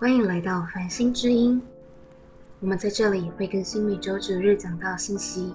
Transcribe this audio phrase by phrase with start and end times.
[0.00, 1.60] 欢迎来到繁星之音，
[2.58, 5.52] 我们在这里会更新每周主日讲道信息。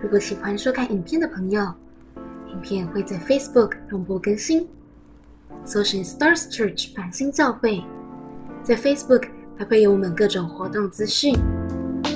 [0.00, 1.62] 如果喜欢收看影片的朋友，
[2.48, 4.66] 影片会在 Facebook 同步更新，
[5.62, 7.84] 搜寻 Stars Church 繁星教会，
[8.62, 9.24] 在 Facebook
[9.58, 11.34] 还会有我们各种活动资讯，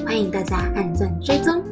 [0.06, 1.62] 欢迎大家按赞追踪。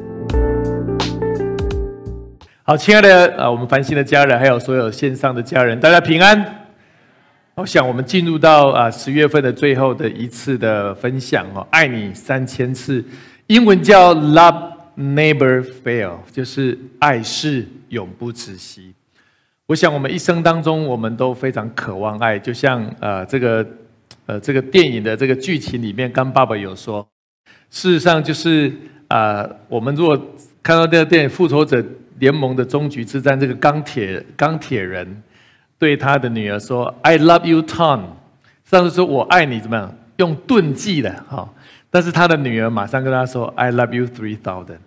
[2.61, 6.66] 好，亲爱的啊，我们繁星的家人，还有所有线上的家人，大家平安。
[7.57, 13.03] 我想我们进入到啊十月份的最后的一次的分享哦，爱你三千次，
[13.47, 18.93] 英文叫 Love Never Fail，就是爱是永不止息。
[19.65, 23.65] 我想我们一生当中，我们都非常渴望爱，就像呃这个
[24.27, 27.07] 呃这个电影的这个剧情里面，刚爸爸有说，
[27.71, 28.71] 事实上就是
[29.07, 30.15] 啊，我们如果
[30.61, 31.81] 看到这个电影《复仇者》。
[32.19, 35.21] 联盟的终局之战，这个钢铁钢铁人
[35.79, 38.01] 对他的女儿说：“I love you, Tom。”
[38.65, 39.95] 上次说我爱你，怎么样？
[40.17, 41.47] 用钝记的哈。
[41.89, 44.79] 但是他的女儿马上跟他说：“I love you, three thousand。”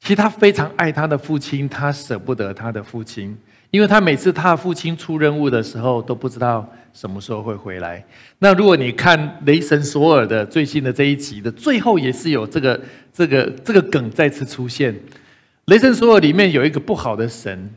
[0.00, 3.36] 其实他非常爱他的父亲，他舍不得他的父亲，
[3.70, 8.02] 因为他每次他父亲出任务的时候都不知道什么时候会回来。
[8.38, 12.80] 那如果你看《雷神索尔》的最新的这一集的最后，也是有这个
[13.12, 14.94] 这个这个梗再次出现。
[15.66, 17.70] 雷神索尔里面有一个不好的神，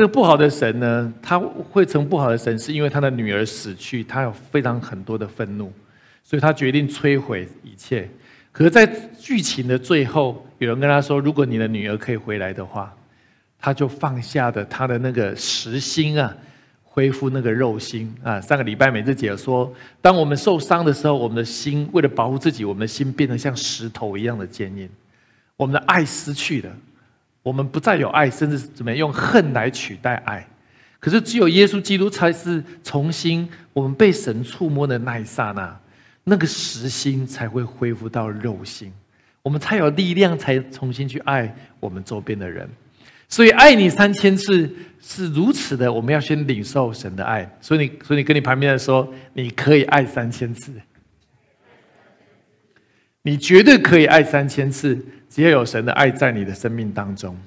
[0.00, 5.70] 这个不好的神呢，他会成不好的神，是因为他的女儿死去，他有非常很多的愤怒，
[6.24, 8.08] 所以他决定摧毁一切。
[8.50, 8.86] 可是，在
[9.18, 12.90] 剧情的最后，有人跟他说：“如果你的女儿可以回来的话，
[13.58, 16.34] 他就放下的他的那个实心啊，
[16.82, 19.70] 恢复那个肉心啊。”上个礼拜美智姐说，
[20.00, 24.88] 当我们受伤的时候，我们的心为了保护自己，我们的心变得像石头一样的坚硬，
[25.58, 26.70] 我们的爱失去了。
[27.42, 30.46] 我们不再有爱，甚至怎么用恨来取代爱？
[30.98, 35.80] 可是只有耶稣基督才是重新我们被神触摸的那一刹那，
[36.24, 38.92] 那个实心才会恢复到肉心，
[39.42, 42.68] 我们才有力量，才重新去爱我们周边的人。
[43.26, 47.50] 所以爱你三千次是如此的，我们要先领受神的爱。
[47.60, 50.72] 所以你，所以你跟你旁边的人说，你可以爱三千次，
[53.22, 55.04] 你绝对可以爱三千次。
[55.30, 57.38] 只要有神的爱在你的生命当中。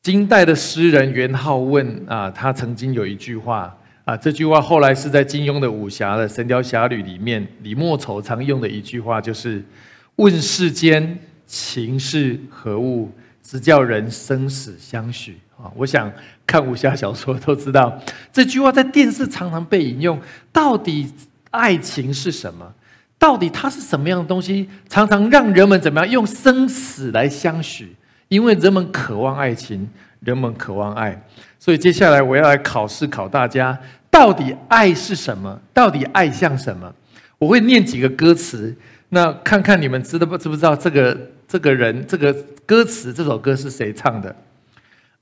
[0.00, 9.60] 金代的诗人元好问啊，他曾经有一句话啊，这句话后来是在金庸的武侠的《神雕侠侣》里面，李莫愁常用的一句话，就是
[10.16, 11.18] “问世间
[11.48, 13.10] 情是何物，
[13.42, 15.36] 直叫人生死相许”。
[15.60, 16.10] 啊，我想
[16.46, 18.00] 看武侠小说都知道
[18.32, 20.16] 这句话，在电视常常被引用。
[20.52, 21.12] 到底
[21.50, 22.72] 爱情是什么？
[23.20, 24.66] 到底它是什么样的东西？
[24.88, 27.94] 常常让人们怎么样用生死来相许？
[28.28, 29.86] 因为人们渴望爱情，
[30.20, 31.22] 人们渴望爱，
[31.58, 33.78] 所以接下来我要来考试考大家：
[34.10, 35.60] 到底爱是什么？
[35.74, 36.90] 到底爱像什么？
[37.38, 38.74] 我会念几个歌词，
[39.10, 41.14] 那看看你们知道不知不知道这个
[41.46, 42.32] 这个人这个
[42.64, 44.34] 歌词这首歌是谁唱的？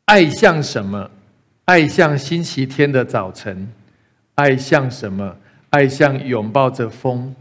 [0.05, 1.11] 爱像什么？
[1.65, 3.69] 爱像星期天的早晨，
[4.37, 5.35] 爱像什么？
[5.71, 7.35] 爱像拥抱着风。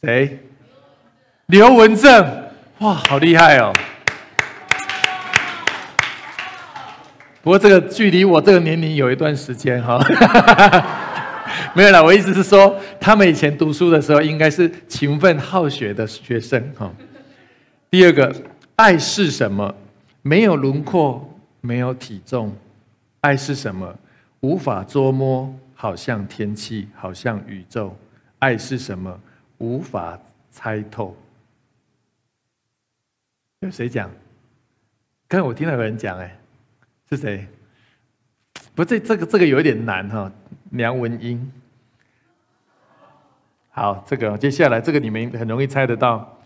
[0.00, 0.38] 谁？
[1.46, 2.44] 刘文正，
[2.78, 3.72] 哇，好厉害哦！
[7.42, 9.98] 不过这个距离我这个年龄有一段时间哈，
[11.74, 12.04] 没有了。
[12.04, 16.88] 我意思是说，他们以前读书的时候应该是勤奋好学的学生哈。
[17.90, 18.32] 第二个，
[18.76, 19.74] 爱是什么？
[20.22, 22.54] 没有轮廓，没有体重。
[23.22, 23.92] 爱是什么？
[24.40, 27.96] 无法捉摸，好像天气，好像宇宙。
[28.38, 29.18] 爱是什么？
[29.58, 30.18] 无法
[30.50, 31.16] 猜透。
[33.60, 34.10] 有谁讲？
[35.26, 36.38] 刚才我听到有人讲，哎，
[37.10, 37.46] 是谁？
[38.74, 40.32] 不，这这个这个有一点难哈。
[40.70, 41.52] 梁文音。
[43.70, 46.38] 好，这个接下来这个你们很容易猜得到。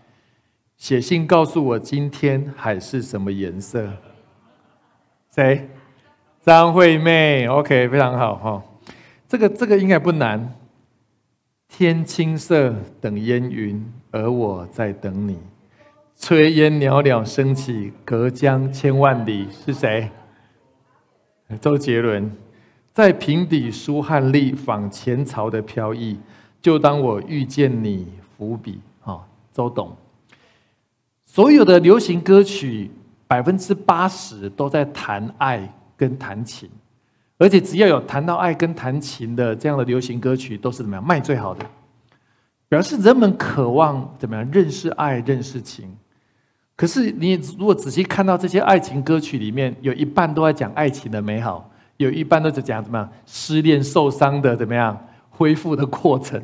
[0.75, 3.93] 写信告诉我今天海是什么颜色？
[5.31, 5.69] 谁？
[6.41, 7.47] 张惠妹。
[7.47, 8.63] OK，非常好哈。
[9.27, 10.55] 这个这个应该不难。
[11.75, 12.71] 天青色
[13.01, 15.39] 等烟云，而我在等你。
[16.15, 19.47] 炊烟袅袅升起，隔江千万里。
[19.49, 20.07] 是谁？
[21.59, 22.31] 周杰伦。
[22.91, 26.19] 在平底书汉隶，仿前朝的飘逸。
[26.61, 28.79] 就当我遇见你，伏笔。
[29.01, 29.91] 哈，周董。
[31.25, 32.91] 所有的流行歌曲，
[33.25, 35.67] 百分之八十都在谈爱
[35.97, 36.69] 跟弹琴。
[37.37, 41.65] 而且只要有谈到爱跟弹琴的这样的流行歌曲，都是怎么样卖最好的？
[42.69, 45.95] 表示人们渴望怎么样认识爱、认识情。
[46.75, 56.41] 可是你如果仔细看到这些爱情歌曲里面，有一半都在讲爱情的美好，有一半都在讲怎么样失恋受伤的怎么样恢复的过程。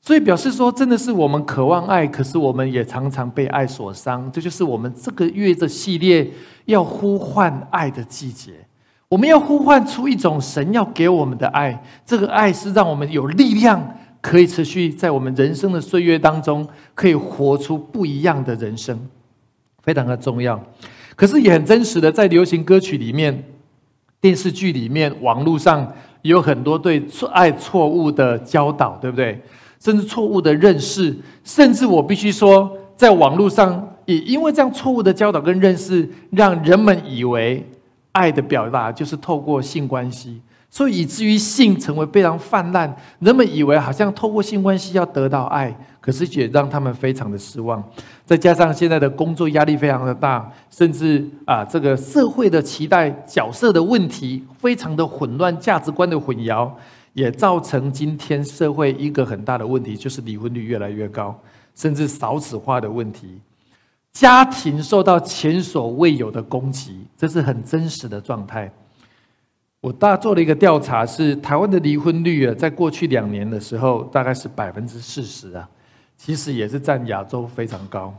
[0.00, 4.30] 所以表示说，真的是我们渴望爱，可是我们也常常被爱所伤。
[4.32, 6.30] 这就是我们这个月的系列
[6.64, 8.66] 要呼唤爱的季节。
[9.08, 18.98] 我们要呼唤出一种神要给我们的爱，这个爱是让我们有力量，可以持续在我们人生的岁月当中，可以活出不一样的人生，
[19.82, 20.62] 非常的重要。
[21.16, 23.44] 可是也很真实的，在流行歌曲里面、
[24.20, 25.90] 电视剧里面、网络上，
[26.20, 29.40] 有很多对错爱错误的教导，对不对？
[29.80, 37.64] 甚至错误的认识，甚至我必须说，在网络上也因为这样错误的教导跟认识，让人们以为
[38.18, 42.92] 爱的表达就是透过性关系，所以以至于性成为非常泛滥。
[43.20, 47.82] 人们以为好像透过性关系要得到爱，可是也让他们非常的失望。
[48.26, 56.68] 再加上现在的工作压力非常的大，甚至啊，这个社会的期待角色的问题非常的混乱，价值观的混淆。
[57.14, 61.36] 也造成今天社会一个很大的问题，就是离婚率越来越高，
[61.74, 63.40] 甚至少子化的问题，
[64.12, 68.70] 家庭受到前所未有的攻击，这是很真实的状态。
[69.80, 75.68] 我大做了一个调查，是台湾的离婚率啊，在过去两年的时候，大概是百分之四十啊，
[76.16, 78.12] 其实也是占亚洲非常高。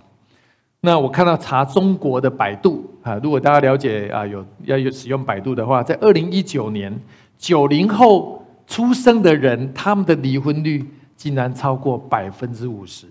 [0.81, 6.97] 那我看到查中国的百度啊，如果大家了解啊，有要有使用百度的话，在二零一九年
[7.37, 8.37] 九零后。
[8.69, 13.07] 出生的人，他们的离婚率竟然超过百分之五十，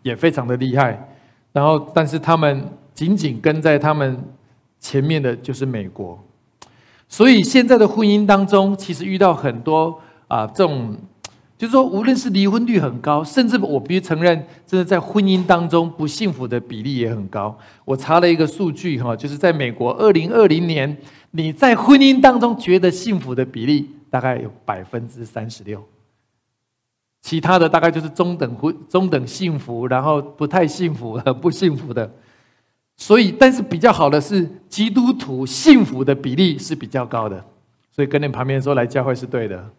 [0.00, 1.06] 也非常的厉害。
[1.58, 2.64] 然后，但是他们
[2.94, 4.16] 紧紧跟在他们
[4.78, 6.16] 前面的就是美国。
[7.08, 10.96] 所以现在的婚姻当中，其实遇到很多啊，这种
[11.56, 17.58] 就是说，无论是离婚率很高，甚至我必须承认，真的在婚姻当中不幸福的比例也很高。
[17.84, 20.96] 我查了一个数据哈，就是在美国二零二零年，
[21.32, 23.90] 你在婚姻当中觉得幸福的比例。
[24.10, 25.86] 大概有百分之三十六，
[27.20, 32.10] 其他的大概就是中等婚、中等幸福，然后不太幸福、和不幸福的。
[32.96, 37.44] 所以，但是比较好的是基督徒幸福的比例是比较高的。
[37.90, 39.70] 所以跟你旁边说来教会是对的。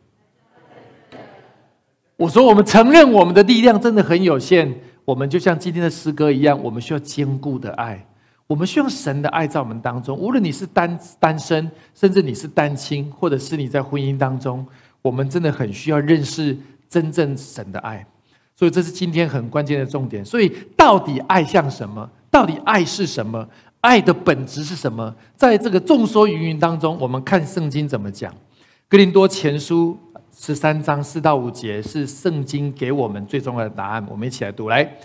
[2.17, 4.73] 我说我们承认我们的力量真的很有限，
[5.05, 8.05] 我们就像今天的诗歌一样，我们需要坚固的爱。
[8.45, 14.65] 我们需要神的爱在我们当中，无论你是单单身，甚至你是单亲，或者是你在婚姻当中，
[15.01, 16.57] 我们真的很需要认识
[16.89, 18.05] 真正神的爱。
[18.55, 20.25] 所以这是今天很关键的重点。
[20.25, 22.09] 所以到底爱像什么？
[22.29, 23.47] 到底爱是什么？
[23.81, 25.15] 爱的本质是什么？
[25.37, 28.33] 在这个众说云云当中，我们看圣经怎么讲。
[28.89, 29.97] 哥林多前书
[30.35, 34.05] 十三章四到五节是圣经给我们最重要的答案。
[34.09, 34.97] 我们一起来读：来，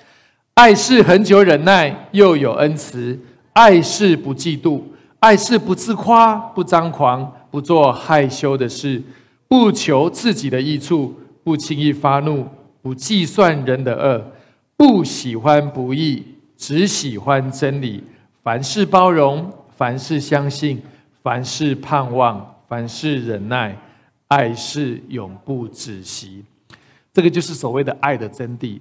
[0.54, 3.16] 爱是很久忍耐，又有恩慈。
[3.52, 4.82] 爱是不嫉妒，
[5.20, 9.00] 爱是不自夸，不张狂，不做害羞的事，
[9.46, 11.14] 不求自己的益处，
[11.44, 12.49] 不轻易发怒，
[12.82, 14.32] 不计算人的恶，
[14.76, 16.25] 不喜欢不义，
[16.56, 18.02] 只喜欢真理。
[18.43, 20.82] 凡事包容，凡事相信，
[21.23, 23.76] 凡事盼望，凡事忍耐。
[24.29, 26.43] 爱是永不止息。
[27.12, 28.81] 这个就是所谓的爱的真谛。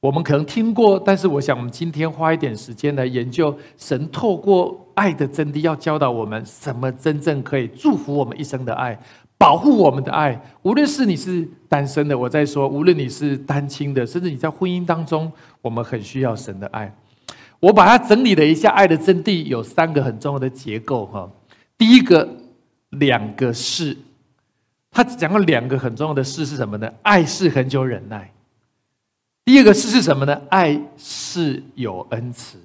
[0.00, 8.98] 我们可能听过，但是我想，我们今天花一点时间来研究神透过爱的真谛，要教导我们什么真正可以祝福我们一生的爱，
[9.40, 10.38] 保护我们的爱。
[10.60, 15.32] 无论是你是单身的，我在说；无论你是单亲的，甚至你在婚姻当中，
[15.62, 16.94] 我们很需要神的爱。
[17.58, 21.30] 我把它整理了一下，爱的真谛有三个很重要的结构哈。
[21.78, 22.28] 第一个，
[22.90, 23.96] 两个是，
[24.90, 26.92] 他讲了两个很重要的事是什么呢？
[27.00, 28.30] 爱是很久忍耐。
[29.46, 30.38] 第二个是是什么呢？
[30.50, 32.58] 爱是有恩慈，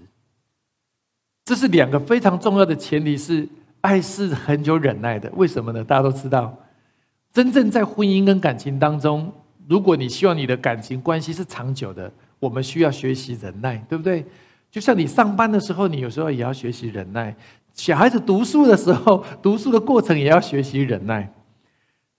[1.45, 3.15] 这是两个非常重要的前提。
[3.15, 3.47] 是
[3.79, 5.81] 爱是很久忍耐的，为什么呢？
[5.85, 6.53] 大家都知道，
[7.35, 9.29] 真正在婚姻跟感情当中，
[9.67, 14.25] 如果你希望你的感情关系是长久的，我们需要学习忍耐，对不对？
[14.71, 17.35] 就像你上班的时候，你有时候也要学习忍耐；
[17.73, 21.29] 小孩子读书的时候，读书的过程也要学习忍耐。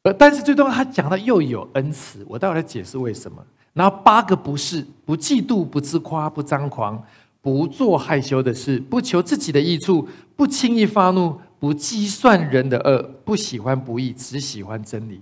[0.03, 3.43] 呃，但是最终他讲的又有恩慈，我待会来解释为什么。
[3.73, 7.03] 然后八个不是：不嫉妒，不自夸，不张狂，
[7.41, 10.07] 不做害羞的事，不求自己的益处，
[10.37, 15.21] 不轻易发怒，不计算人的恶，不喜欢不义，只喜欢真理。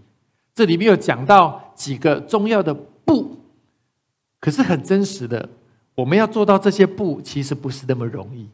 [0.54, 2.72] 这里面有讲到几个重要的
[3.04, 3.38] 不，
[4.40, 5.48] 可是很真实的，
[5.94, 8.48] 我们要做到这些不，其实不是那么容易。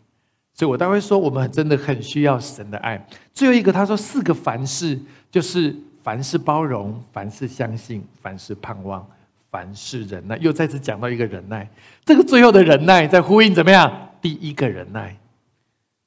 [0.54, 3.06] 所以我待会说，我们真的很需要神的爱。
[3.32, 4.98] 最后一个，他说四个凡事，
[5.30, 9.06] 就是凡事包容，凡事相信，凡事盼望。
[9.50, 11.68] 凡事忍耐，又再次讲到一个忍耐。
[12.04, 14.10] 这个最后的忍耐，在呼应怎么样？
[14.22, 15.18] 第一个忍耐，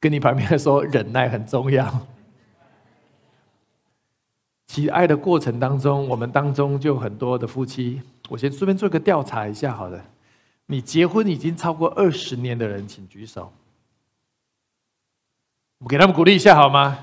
[0.03, 2.05] 跟你旁边说，忍耐很重要。
[4.67, 8.01] 其爱的过程当中，我们当中就很多的夫妻。
[8.27, 10.03] 我先顺便做个调查一下，好了，
[10.65, 13.53] 你结婚已经超过二十年的人，请举手。
[15.77, 17.00] 我给他们鼓励一下好吗？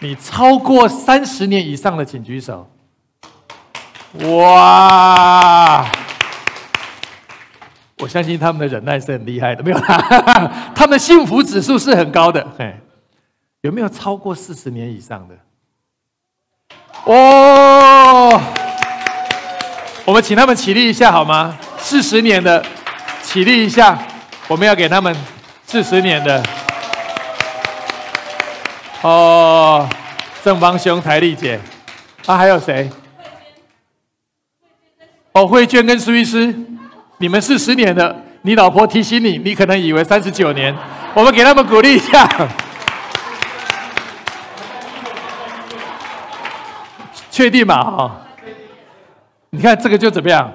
[0.00, 2.66] 你超过三十年以上的，请举手。
[4.20, 5.86] 哇！
[8.00, 12.46] 我相信他们的忍耐是很厉害的，没有啦， 他们幸福指数是很高的。
[12.58, 12.74] 嘿，
[13.60, 15.34] 有没有超过四十年以上的？
[17.04, 18.40] 哦，
[20.06, 21.58] 我们请他们起立一下好吗？
[21.78, 22.64] 四十年的，
[23.22, 23.98] 起立一下，
[24.48, 25.14] 我们要给他们
[25.66, 26.42] 四十年的。
[29.02, 29.88] 哦，
[30.42, 31.60] 正方兄、台丽姐，
[32.26, 32.90] 啊，还有谁？
[35.32, 36.54] 哦，慧娟跟苏医师，
[37.20, 40.74] 你们是十年的，你老婆提醒你，你可能以为三十九年，
[41.12, 42.26] 我们给他们鼓励一下。
[47.30, 47.84] 确定嘛？
[47.84, 48.20] 哈，
[49.50, 50.50] 你看这个就怎么样？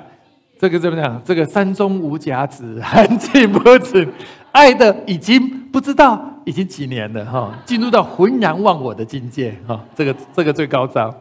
[0.60, 1.22] 这个怎么样？
[1.24, 4.12] 这个山中无甲子，寒尽不止，
[4.52, 11.14] 爱的已经不知道已经几年了哈，进入到浑然忘我的境界哈，这个这个最高招。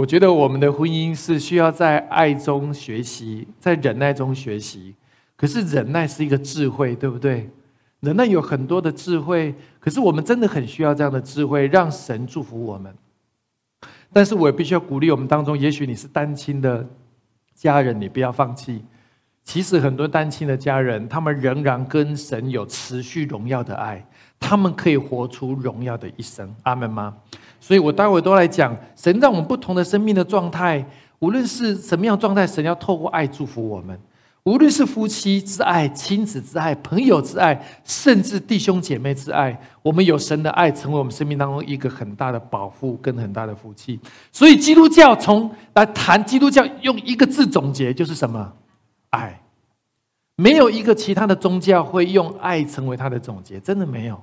[0.00, 4.94] 我觉得我们的婚姻是需要在爱中学习，在忍耐中学习。
[5.36, 7.50] 可是忍耐是一个智慧，对不对？
[8.00, 12.94] 忍耐有很多的智慧，可是我们真的很需要这样的智慧，让神祝福我们。
[14.10, 16.88] 但是我也必须要鼓励我们当中，也许你是单亲的
[17.54, 18.82] 家人，你不要放弃。
[19.44, 24.06] 其实很多单亲的家人，他们仍然跟神有持续荣耀的爱，
[24.40, 26.52] 他们可以活出荣耀的一生。
[26.64, 27.14] 阿门吗？
[27.60, 30.84] 所以我待会都来讲，神让我们不同的生命的状态，
[31.20, 33.96] 无论是什么样状态，神要透过爱祝福我们。
[34.44, 44.00] 无论是夫妻之爱、亲子之爱、朋友之爱，甚至弟兄姐妹之爱，我们有神的爱，成为我们生命当中一个很大的保护跟很大的福气。
[44.32, 48.54] 所以基督教从来谈基督教，用一个字总结就是什么？
[49.10, 49.42] 爱。
[50.36, 54.18] 没有一个其他的宗教会用爱成为它的总结，真的没有，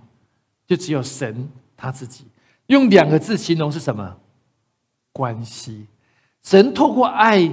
[0.67, 2.25] 就只有神他自己。
[2.67, 4.17] 用两个字形容是什么？
[5.13, 5.85] 关系。
[6.43, 7.49] 神透过爱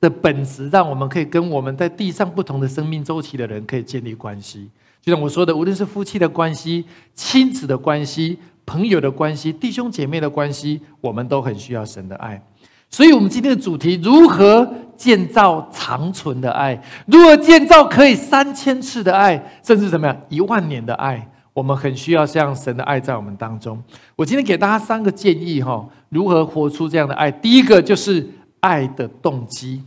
[0.00, 4.70] 的本质，让我们可以跟我们在地上不同的生命周期的人可以建立关系。
[5.00, 12.42] 就像我说的，无论是夫妻的关系、亲子的关系、朋友的关系、弟兄姐妹的关系，我们都很需要神的爱。
[12.90, 16.82] 所以，我们今天的主题：如何建造长存的爱？
[17.06, 21.28] 如何建造可以三千次的爱，甚至怎么样一万年的爱？
[21.54, 23.82] 我们很需要像神的爱在我们当中。
[24.16, 27.30] 我今天给大家三个建议哈，如何活出这样的爱？
[27.30, 28.28] 第一个就是
[28.60, 29.82] 爱的动机，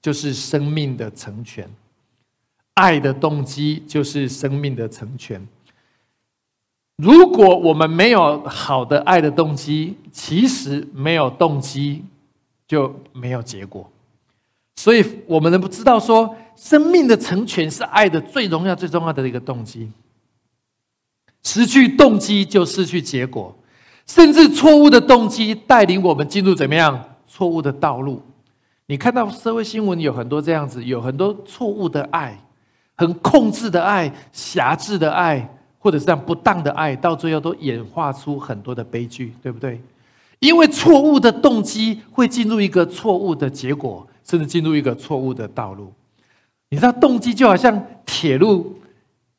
[0.00, 1.68] 就是生命的成全。
[2.74, 5.44] 爱的动机就是生命的成全。
[6.98, 12.04] 如果我们没有好的爱的动机，其实没有动机
[12.68, 13.90] 就没有结果。
[14.76, 19.90] 所以，我们能不知道说，生命的成全是爱的最荣耀、最重要的一个动机。
[21.46, 23.54] 失去动机就失去结果，
[24.04, 28.20] 甚至错误的动机带领我们进入怎么样错误的道路？
[28.86, 32.36] 你看到社会新闻有很多这样子，有很多错误的爱，
[32.96, 35.48] 很控制的爱、狭制的爱，
[35.78, 39.80] 或者是这样不当的爱，到最后都演化出很多的悲剧，对不对？
[40.40, 45.92] 因为错误的动机会进入一个错误的结果，甚至进入一个错误的道路。
[46.70, 48.76] 你知道，动机就好像铁路。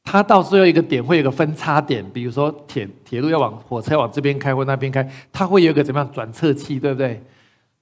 [0.10, 7.22] 它到最后一个点会有个分叉点，比如说铁铁路要往火车往这边开或那边开，它会有一个怎么样转侧器，对不对？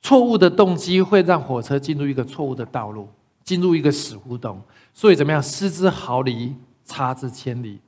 [0.01, 3.07] 错误的动机会让火车进入一个错误的道路，
[3.43, 4.59] 进入一个死胡同。
[4.91, 7.79] 所以怎么样，失之毫厘，差之千里。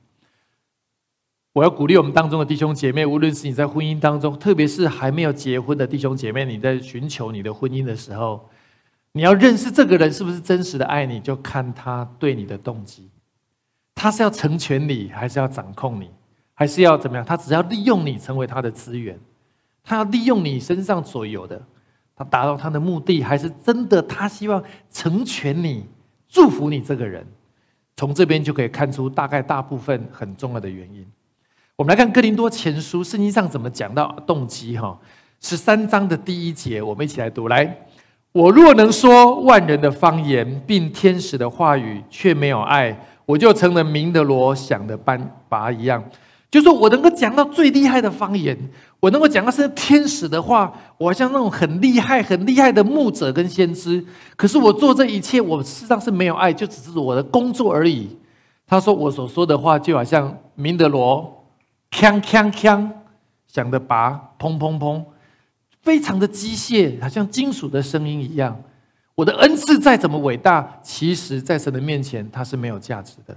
[1.52, 8.48] 我要鼓励我们当中的弟兄姐妹，无论是你在婚姻当中，特别是还没有结婚的弟兄姐妹，你在寻求你的婚姻的时候，
[9.10, 13.10] 你要认识这个人是不是真实的爱你，就看他对你的动机。
[14.00, 16.08] 他是要成全你，还是要掌控你，
[16.54, 17.26] 还是要怎么样？
[17.26, 19.18] 他只要利用你成为他的资源，
[19.82, 21.60] 他要利用你身上所有的，
[22.14, 25.84] 他达到他的目的，还是真的他希望成全你、
[26.28, 27.26] 祝福你这个人？
[27.96, 31.04] 从这边就可以看出大概大部分很重要的原因。
[31.74, 34.78] 我们来看哥林多前书，圣经上怎么讲到动机？
[34.78, 34.96] 哈，
[35.40, 37.48] 十三章的第一节，我们一起来读。
[37.48, 37.76] 来，
[38.30, 42.96] 我若能说万人的方言，并天使的话语，却没有爱。
[43.28, 46.02] 我就成了明德罗想的班拔一样，
[46.50, 48.56] 就说我能够讲到最厉害的方言，
[49.00, 54.02] 我能够讲到是天使的话，我像那种很厉害、很厉害的牧者跟先知。
[54.34, 58.16] 可是我做这一切，我事实上是没有爱，就只是我的工作而已。
[58.66, 61.44] 他说我所说的话就好像明德罗
[61.90, 62.88] 锵锵锵，
[63.46, 65.04] 响的拔，砰砰砰，
[65.82, 68.58] 非常的机械，好像金属的声音一样。
[69.18, 73.36] 我的恩赐再怎么伟大，其实在神的面前，它是没有价值的。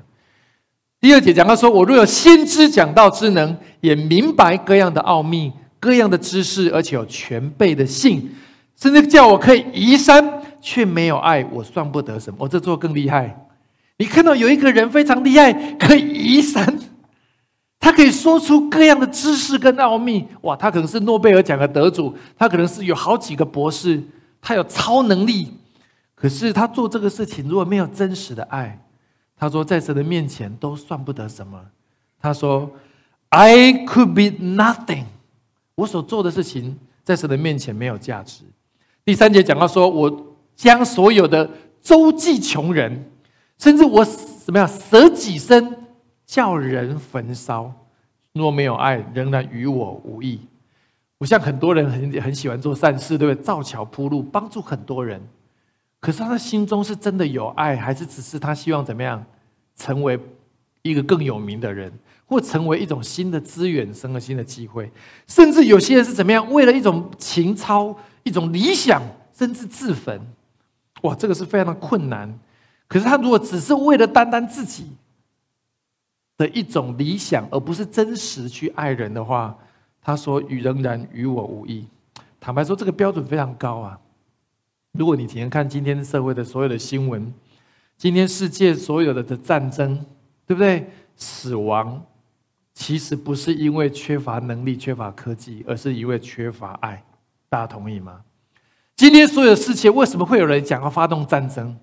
[0.99, 8.29] 第二节讲到说，我若有先知讲道之能，也明白各样的奥秘、各样的知识，而且有全备的信，
[8.79, 12.37] 甚至叫我可以移山，却没有爱，我算不得什么。
[12.41, 13.47] 我这做更厉害。
[13.97, 16.77] 你看到有一个人非常厉害，可以移山，
[17.79, 20.27] 他可以说出各样的知识跟奥秘。
[20.41, 23.99] 哇，他可能是诺贝尔奖的得主，他可能是有好几个博士，
[24.39, 25.51] 他有超能力。
[26.21, 28.79] 可是他做这个事情，如果没有真实的爱，
[29.35, 31.59] 他说在神的面前都算不得什么。
[32.19, 32.69] 他说
[33.29, 35.05] ：“I could be nothing。”
[35.73, 38.43] 我所做的事情在神的面前没有价值。
[39.03, 41.49] 第三节讲到说：“我将所有的
[41.81, 43.09] 周济穷人，
[43.57, 45.75] 甚至我怎么样舍己身
[46.27, 47.73] 叫人焚烧，
[48.33, 50.39] 若没有爱，仍然与我无益。”
[51.17, 53.43] 我像很多人很很喜欢做善事，对不对？
[53.43, 55.19] 造桥铺路，帮助很多人。
[56.01, 59.23] 可是他的心中是真的有爱，还是只是他希望怎么样，
[59.75, 60.19] 成为
[60.81, 61.93] 一个更有名的人，
[62.25, 64.91] 或成为一种新的资源，生了新的机会？
[65.27, 68.99] 甚至有些人是怎么样，为了一种情操、一种理想，
[69.31, 70.19] 甚至自焚。
[71.03, 72.39] 哇，这个是非常的困难。
[72.87, 74.89] 可是他如果只是为了单单自己
[76.35, 79.55] 的一种理想，而不是真实去爱人的话，
[80.01, 81.85] 他说与仍然与我无异。
[82.39, 83.99] 坦白说，这个标准非常高啊。
[84.93, 87.33] 如果你体验看今天社会的所有的新闻，
[87.97, 90.05] 今天世界所有的的战争，
[90.45, 90.85] 对不对？
[91.15, 92.03] 死亡
[92.73, 97.03] 其实不是因为缺乏能力、缺乏科技，而是因为缺乏爱。
[97.47, 98.21] 大家同意吗？
[98.95, 101.77] 今天所有的事情，为什么会有人讲要发动战争？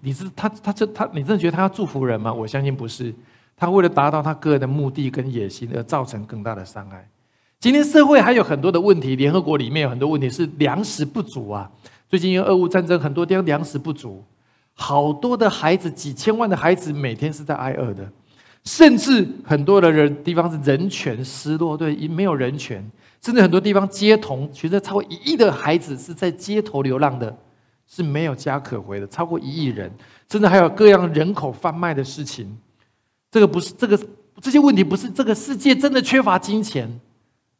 [0.00, 2.32] 你是他他这他，你真的觉得他要祝福人吗？
[2.32, 3.14] 我相信不是，
[3.56, 7.08] 他为了达到他个人的目的跟野心而造成更大的伤害。
[7.58, 11.70] 今天社会还有很多的问题，联合国里面有很多问题是粮食不足啊。
[12.10, 14.24] 最近因为俄乌战争，很多地方粮食不足，
[14.74, 18.10] 好多的孩子，几千万的孩子每天是在挨饿的，
[18.64, 22.84] 甚至很多的人地方是人权失落，对，没有人权，
[23.22, 27.32] 甚至很多地方街童，其实超过一亿的孩子是在街头流浪的，
[27.86, 29.88] 是没有家可回的，超过一亿人，
[30.28, 32.58] 甚至还有各样人口贩卖的事情。
[33.30, 33.96] 这个不是这个
[34.40, 37.00] 这些问题，不是这个世界真的缺乏金钱。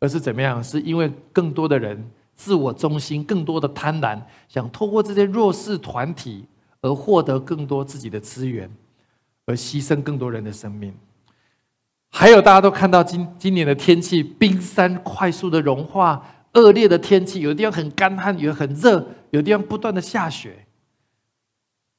[0.02, 0.64] 而是怎么样？
[0.64, 2.02] 是因为更多的人
[2.42, 6.46] 自我中心，更多的贪婪，想透过这些弱势团体
[6.81, 8.70] 而获得更多自己的资源，
[9.44, 10.94] 而牺牲更多人的生命。
[12.09, 16.24] 还有大家都看到今今年的天气，冰山快速的融化，
[16.55, 20.64] 恶劣的天气，有的地方很干旱，有很热，有的地方不断的下雪。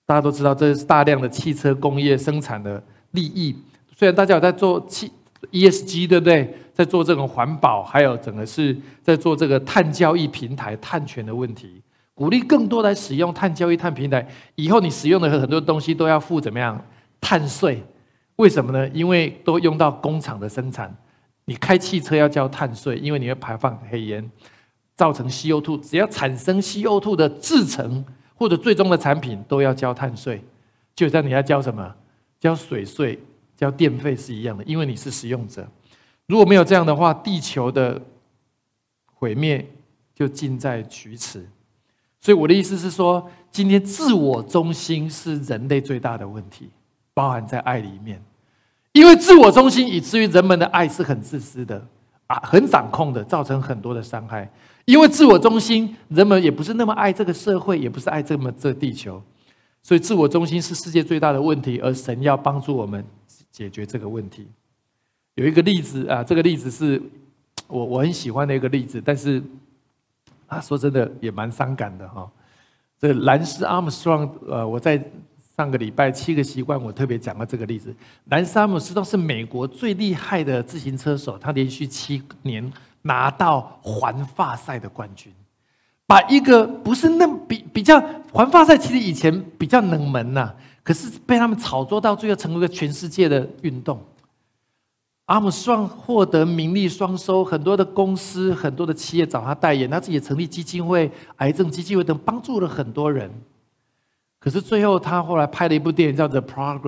[0.08, 3.56] 大家都知道，这是大量的汽车工业生产的利益。
[3.96, 5.12] 虽然大家有在做汽。
[5.52, 6.54] ESG 对不对？
[6.74, 11.82] 在做这种环保，还有整个是在做这个碳交易平台、碳权的问题，
[12.14, 14.26] 鼓励更多来使用碳交易、碳平台。
[14.56, 16.80] 以后你使用的很多东西都要付怎么样
[17.20, 17.84] 碳税？
[18.38, 18.88] 为什么呢？
[18.94, 20.96] 因为都用到工厂的生产，
[21.46, 24.32] 你开汽车要交碳税，因为你会排放黑烟，
[24.96, 25.80] 造成 CO2。
[25.82, 30.42] 只要产生 CO2 的制成或者最终的产品都要交碳税，
[30.96, 31.94] 就像你要交什么？
[32.40, 33.20] 交水税。
[33.62, 35.68] 交电费是一样的，因为你是使用者。
[36.26, 38.02] 如果没有这样的话，地球的
[39.14, 39.64] 毁灭
[40.16, 41.48] 就近在咫尺。
[42.20, 46.72] 所以我的意思是说，今天自我中心是人类最大的问题，
[47.14, 48.20] 包含在爱里面。
[48.94, 51.88] 因为自我中心，以至于人们的爱是很自私的
[52.26, 54.52] 啊，很掌控的，造成很多的伤害。
[54.86, 59.22] 因为自我中心，人们也不是那么爱这个社会，也不是爱这么这地球。
[59.84, 63.06] 所以，自我中心是世界最大的问题，而神要帮助我们。
[63.62, 64.48] 解决这个问题，
[65.36, 67.00] 有一个例子啊，这个例子是
[67.68, 69.40] 我我很喜欢的一个例子，但是
[70.48, 72.28] 啊，说真的也蛮伤感的哈。
[72.98, 75.00] 这个兰斯阿姆斯壮，呃，我在
[75.56, 77.94] 上个礼拜七个习惯，我特别讲了这个例子。
[78.30, 85.32] 兰斯阿姆斯壮是美国最厉害的自行车手，他连续七年拿到环法赛的冠军，
[86.12, 87.98] 把一个不是那比比较
[88.34, 90.54] 环法赛，其实以前比较冷门呐。
[90.84, 93.98] 可是被他们炒作到最后，成为一个全世界的运动。
[95.28, 103.32] 阿姆斯壮获得名利双收，很多的公司、很多的企业找他代言，他自己成立基金会、癌症基金会等，帮助了很多人。
[104.38, 106.82] 可是最后，他后来拍了一部电影叫《The Program》，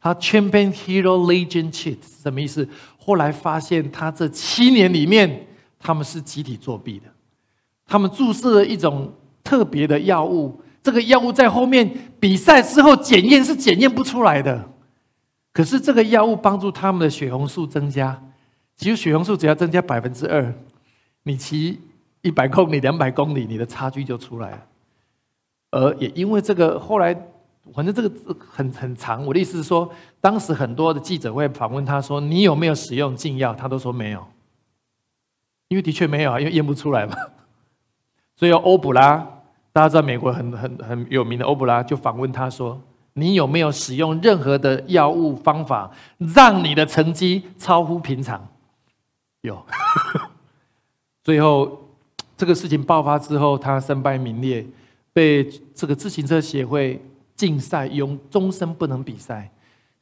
[0.00, 2.66] 他 Champion Hero Legend Cheat 是什么意思？
[2.96, 5.46] 后来发现他这七年里面，
[5.78, 7.04] 他们是集体作弊的，
[7.92, 9.12] 他们注射了一种
[9.44, 10.58] 特别的药物。
[10.82, 11.86] 这个药物在后面
[12.18, 14.70] 比赛之后检验是检验不出来的，
[15.52, 18.18] 可是这个药物帮助他们的血红素增加，
[18.76, 20.54] 其实血红素只要增加百分之二，
[21.24, 21.78] 你骑
[22.22, 24.62] 一百公里、两百公里，你的差距就出来了。
[25.72, 27.14] 而也因为这个，后来
[27.74, 29.26] 反正这个很很长。
[29.26, 29.86] 我的意思是说，
[30.18, 34.26] 当时很多的记者会访问他说：“你有没有使用禁药？”他都说没有，
[35.68, 37.14] 因为的确没有啊，因为验不出来嘛。
[38.42, 39.24] 所以欧普拉，
[39.72, 42.76] 大家知道美国很很很有名的欧普拉，就访问他说
[43.14, 45.88] ：“你有没有使用任何的药物方法，
[46.34, 48.44] 让你的成绩超乎平常？”
[49.42, 49.64] 有。
[51.22, 51.86] 最后
[52.36, 54.66] 这个事情爆发之后，他身败名裂。
[55.12, 57.00] 被这个自行车协会
[57.36, 59.52] 禁赛，永终身不能比赛，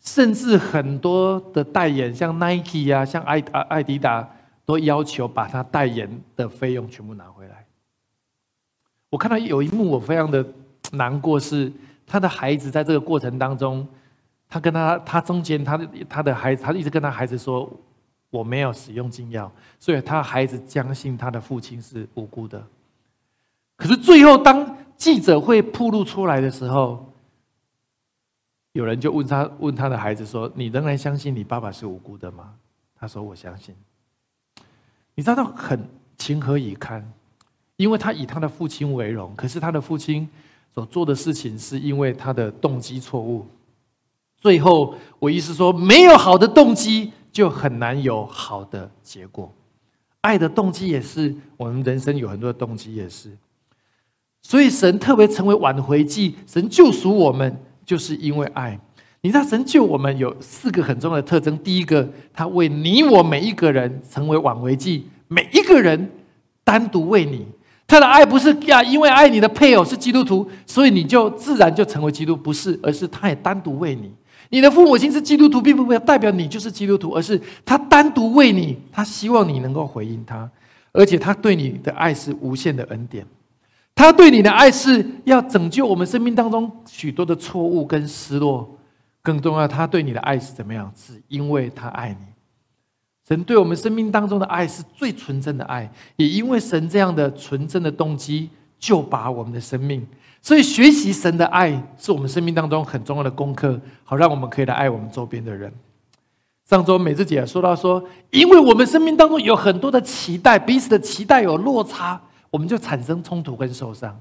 [0.01, 4.27] 甚至很多的代言，像 Nike 啊，像爱爱爱迪达，
[4.65, 7.60] 都要求把他代言的费用全部拿回来。
[9.11, 10.43] 我看到有一幕，我非常的
[10.93, 11.71] 难过，是
[12.07, 13.87] 他的孩子在这个过程当中，
[14.49, 17.71] 他跟他他中间，他的他的孩子，他一直跟他孩子说，
[18.31, 22.65] 我没有使用禁药，所以他孩子相信他的父亲是无辜的。
[23.77, 24.77] 可是最后当。
[25.01, 27.11] 记者会铺露出来的时候，
[28.73, 32.53] 有人就问他，问他的孩子说：“你仍然相信你爸爸是无辜的吗？”
[33.01, 33.75] 他说：“我相信。”
[35.17, 37.11] 你知道很情何以堪，
[37.81, 40.29] 因为他以他的父亲为荣，可是他的父亲
[40.75, 43.47] 所做的事情是因为他的动机错误。
[44.37, 49.51] 最后，我意思说，没有好的动机，就很难有好的结果。
[50.21, 53.31] 爱的动机也是，我们人生有很多的动机也是。
[54.43, 58.79] 所以神特别成为挽回祭，神救赎我们，就是因为爱。
[59.23, 61.57] 你知道神救我们有四个很重要的特征。
[61.61, 66.11] 第一个，他为你我每一个人成为挽回祭，每一个人
[66.63, 67.47] 单独为你。
[67.91, 74.13] 他的爱不是呀，因为爱你的配偶是基督徒，所以你就自然就成为基督，不是，而是他也单独为你。
[74.51, 80.49] 你的父母亲是基督徒，并不代表你就是基督徒，而是他单独为你，他希望你能够回应他，
[80.93, 83.27] 而且他对你的爱是无限的恩典。
[83.97, 88.79] 他对你的爱是要拯救我们生命当中许多的错误跟失落，
[89.21, 90.93] 更重要，他对你的爱是怎么样？
[90.97, 92.30] 是因为他爱你。
[93.31, 100.05] 神对我们生命当中的爱是最纯真的爱，也因为神这样的纯真的动机，就把我们的生命。
[100.43, 105.73] 所以学习神的爱是我们生命当中很重要的功课，好让我们可以来爱我们周边的人。
[106.69, 112.21] 上周美智姐说到说，因为我们生命当中有很多的期待，彼此的期待有落差。
[112.51, 114.21] 我们就产生冲突跟受伤。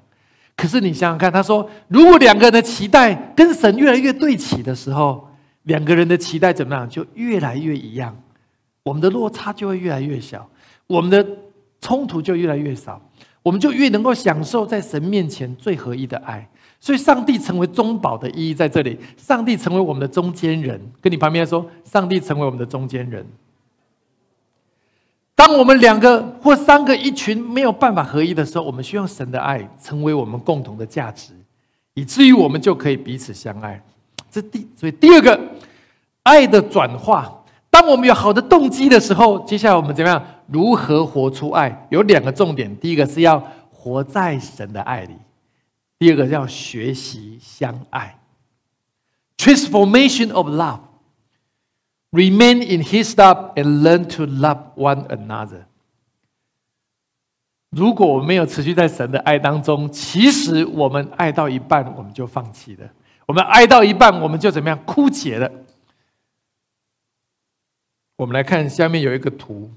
[0.55, 5.27] 可是你想想看，他说，如果两个人的期待跟神越来越对齐的时候，
[5.63, 6.87] 两个人的期待怎么样？
[6.87, 8.15] 就越来越一样，
[8.89, 10.49] 我们的落差就会越来越小，
[10.87, 11.23] 我们的
[11.79, 12.99] 冲突就越来越少，
[13.43, 16.49] 我们就越能够享受在神面前最合一的爱。
[16.79, 18.97] 所以，上帝成为中保的意义在这里。
[19.15, 23.23] 上帝成为我们的中间人，跟你旁边说，上帝成为我们的中间人。
[25.35, 31.33] 当我们两个或三个一群没有办法合一的时候，我们需要神的爱成为我们共同的价值，
[31.93, 33.79] 以至于我们就可以彼此相爱。
[34.31, 35.39] 这第所以第二个
[36.23, 37.38] 爱的转化，
[37.69, 40.21] 当我们有好的动机的时候，接下来我们怎么样？
[40.47, 41.87] 如何活出爱？
[41.89, 45.13] 有两个重点：第一个是要活在神的爱里；
[45.97, 48.19] 第二个要学习相爱。
[49.37, 50.79] Transformation of love。
[52.11, 55.65] Remain in His love and learn to love one another。
[57.69, 62.89] 如果我们没有持续在神的爱当中，其实我们爱到一半我们就放弃了，
[63.27, 65.51] 我们爱到一半我们就怎么样枯竭了。
[68.19, 69.71] 我们来看下面有一个图，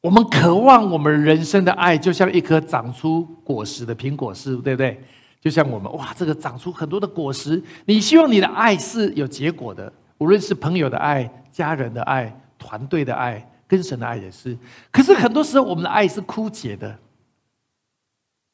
[0.00, 5.00] 我们渴望我们人生的爱就像一颗长出果实的苹果树，对不对？
[5.40, 9.92] 就像我们哇，这个长出很多的果实，你希望你的爱是有结果的。
[10.18, 14.58] 无论是朋友的爱、家人的爱、团队的爱、跟神的爱也是。
[14.90, 16.98] 可是很多时候，我们的爱是枯竭的。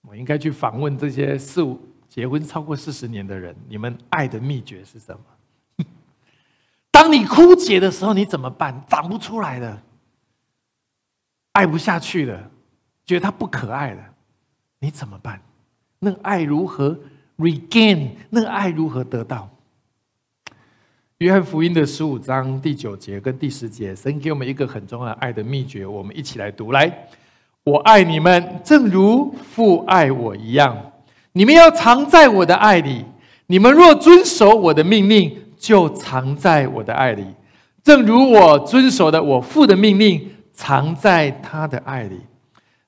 [0.06, 5.20] 我应该去访问这些四五结婚超过四十年的人，你们爱的秘诀是什么？
[7.00, 8.84] 当你枯竭的时候，你怎么办？
[8.86, 9.82] 长不出来了，
[11.52, 12.50] 爱不下去了，
[13.06, 14.02] 觉得他不可爱了，
[14.80, 15.40] 你怎么办？
[15.98, 16.94] 那爱如何
[17.38, 18.10] regain？
[18.28, 19.48] 那爱如何得到？
[21.16, 26.70] 约翰福音的十五章第九节跟第十节，神给我们一个很重要的爱的秘诀，我们一起来读。
[26.70, 27.08] 来，
[27.64, 30.76] 我爱你们，正如父爱我一样。
[31.32, 33.06] 你们要藏在我的爱里。
[33.46, 37.24] 你们若遵守我的命令，就藏在我的爱里，
[37.84, 42.18] 正如我遵守的我父的命令，藏在他的爱里。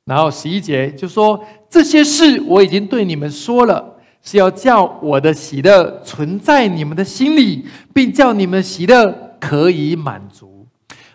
[0.07, 3.91] 然后十一节就说：这些事我已经对你们说了。
[4.25, 10.65] 是要叫我的喜乐存在你们的心里，并叫你们喜乐可以满足。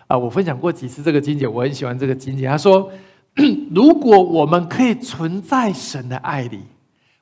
[0.06, 2.46] 啊，我分享过几次这个经节，我很喜欢这个经节。
[2.46, 2.92] 他说，
[3.74, 6.60] 如果我们可以存在神的爱里，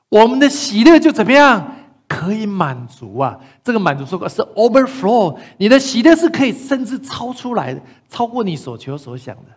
[0.09, 1.75] 我们的喜乐就怎么样？
[2.07, 3.37] 可以满足啊！
[3.63, 9.51] 这个满足说过是 overflow，你的喜乐是可以甚至超出来的，超过你所求所想的。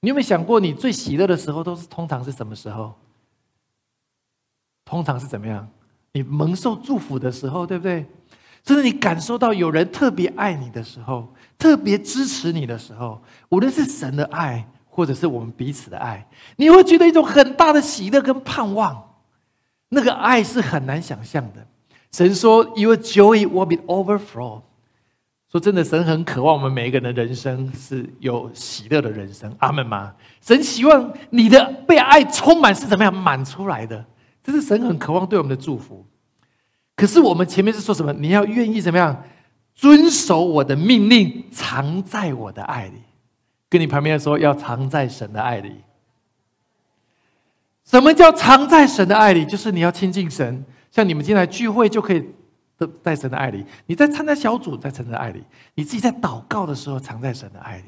[0.00, 2.94] 你有没有想过，你最喜乐的时候都是通常是什么时候？
[4.84, 5.68] 通常是怎么样？
[6.12, 8.06] 你蒙受祝福的时候，对不对？
[8.64, 16.26] 就是你感受到有人特别爱你的时候，特别支持你的时候，无论是神的爱，或者是我们彼此的爱，
[16.56, 19.07] 你会觉得一种很大的喜乐跟盼望。
[19.88, 21.66] 那个爱是很难想象的。
[22.12, 24.62] 神说：“Your joy will be overflow。”
[25.50, 29.54] 说真的，神很渴望我们每一个人的人生是有喜乐的人生。
[29.60, 30.14] 阿门吗？
[30.42, 34.04] 神希望你的被爱充满是怎么样满出来的？
[34.42, 36.04] 这是神很渴望对我们的祝福。
[36.94, 38.12] 可是我们前面是说什么？
[38.12, 39.24] 你要愿意怎么样
[39.74, 43.02] 遵守我的命令，藏在我的爱里。
[43.70, 45.76] 跟你旁边说，要藏在神的爱里。
[47.90, 49.46] 什么叫藏在神的爱里？
[49.46, 52.22] 就是你要亲近神，像你们进来聚会就可以
[53.02, 53.64] 在神的爱里。
[53.86, 55.40] 你在参加小组，在神的爱里；
[55.74, 57.84] 你自己在祷告的时候，藏在神的爱里。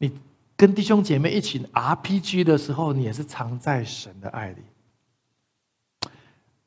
[0.00, 0.12] 你
[0.54, 6.10] 跟弟兄姐妹一起 RPG 的时候，你也是藏在神的爱里。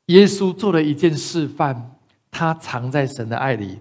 [0.07, 1.91] 耶稣做了一件示范，
[2.31, 3.77] 他藏在神的爱里。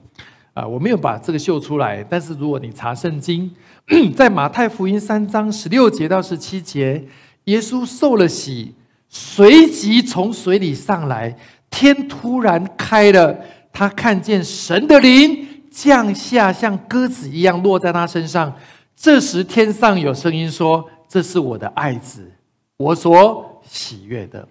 [0.53, 3.51] 啊，我没有把这个秀出来，但是如果你查圣经，
[4.15, 7.09] 在马太福音三章十六节到十七节。
[7.45, 8.75] 耶稣受了洗，
[9.09, 11.37] 随即从水里上来，
[11.69, 13.37] 天突然开了，
[13.73, 18.55] 他看见神的灵降下，像鸽子一样落在他身上。
[18.95, 22.31] 这时天上有声音说：“这是我的爱子，
[22.77, 24.47] 我所喜悦的。”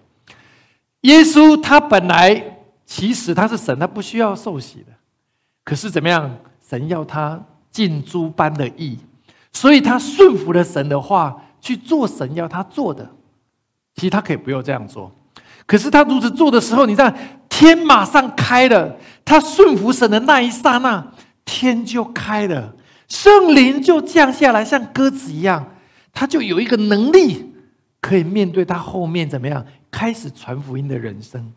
[1.02, 4.92] 耶稣他本来其实他是神，他不需要受洗的，
[5.64, 6.36] 可是怎么样？
[6.68, 8.98] 神要他尽诸般的义，
[9.52, 11.40] 所以他顺服了神的话。
[11.60, 13.08] 去做神要他做的，
[13.96, 15.14] 其实他可以不用这样做，
[15.66, 17.14] 可是他如此做的时候，你看
[17.48, 21.12] 天马上开了，他顺服神的那一刹那，
[21.44, 22.74] 天就开了，
[23.08, 25.74] 圣灵就降下来，像鸽子一样，
[26.12, 27.52] 他就有一个能力，
[28.00, 31.52] 可以面对他后面怎么样，开始传福音的人生，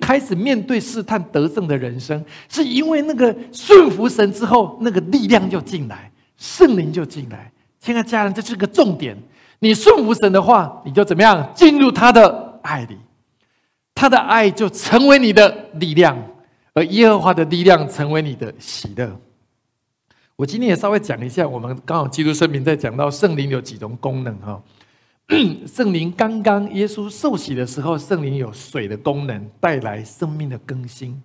[0.00, 7.50] 开始面对试探得胜的人生，是因为那个顺服神之后，那个力量就进来，圣灵就进来。
[7.82, 9.20] 亲爱的家人，这是个重点。
[9.58, 12.96] 你顺服神的话，你就怎么样进入他的爱里，
[13.92, 16.16] 他的爱就成为你的力量，
[16.74, 19.20] 而耶和华的力量成为你的喜乐。
[20.36, 24.62] 我今天也稍微讲一下，我们刚好基督生命在讲到圣灵有几种功能哈。
[25.66, 31.20] 圣灵刚刚耶稣受洗的时候，圣灵有水的功能，带来生命的更新。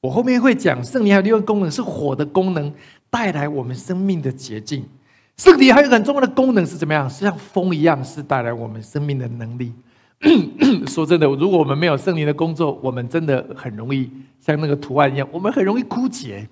[0.00, 2.72] 我后面会讲圣灵还有另外功能是火的功能，
[3.10, 4.88] 带来我们生命的洁净。
[5.36, 7.08] 圣灵还有很重要的功能是怎么样？
[7.08, 9.74] 是像风一样，是带来我们生命的能力。
[10.88, 16.48] 说真的，如果我们没有圣灵的工作，我们真的很容易像那个图案一样，我们很容易枯竭。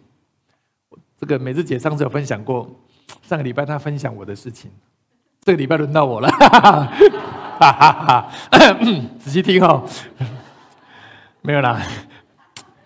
[1.18, 2.68] 这个美智姐上次有分享过，
[3.22, 4.70] 上个礼拜她分享我的事情，
[5.40, 6.28] 这个礼拜轮到我了。
[6.28, 8.30] 哈哈哈
[9.18, 9.82] 仔细听哦，
[11.40, 11.80] 没有啦。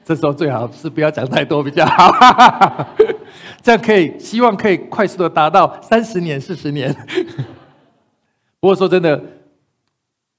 [0.05, 2.87] 这时候最好是不要讲太多比较好。
[3.63, 6.95] 这样可以，希望可以快速的达到三十年、四十年。
[8.61, 9.23] 不过说真的，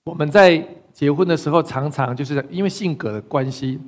[0.03, 0.57] 我们在
[0.93, 3.79] 结婚的时候，常常就是因为性格的关系，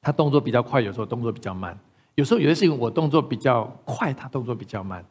[0.00, 1.78] 他动作比较快，有时候动作比较慢。
[2.16, 5.04] 有时候有些事情我动作比较快，他动作比较慢。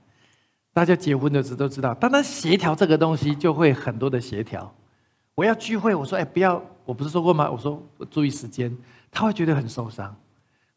[0.73, 4.73] 大家结婚的时候都知道，当他协调这个东西，就会很多的协调。
[5.35, 7.49] 我要聚会，我说哎不要，我不是说过吗？
[7.49, 8.75] 我说注意时间，
[9.11, 10.15] 他会觉得很受伤。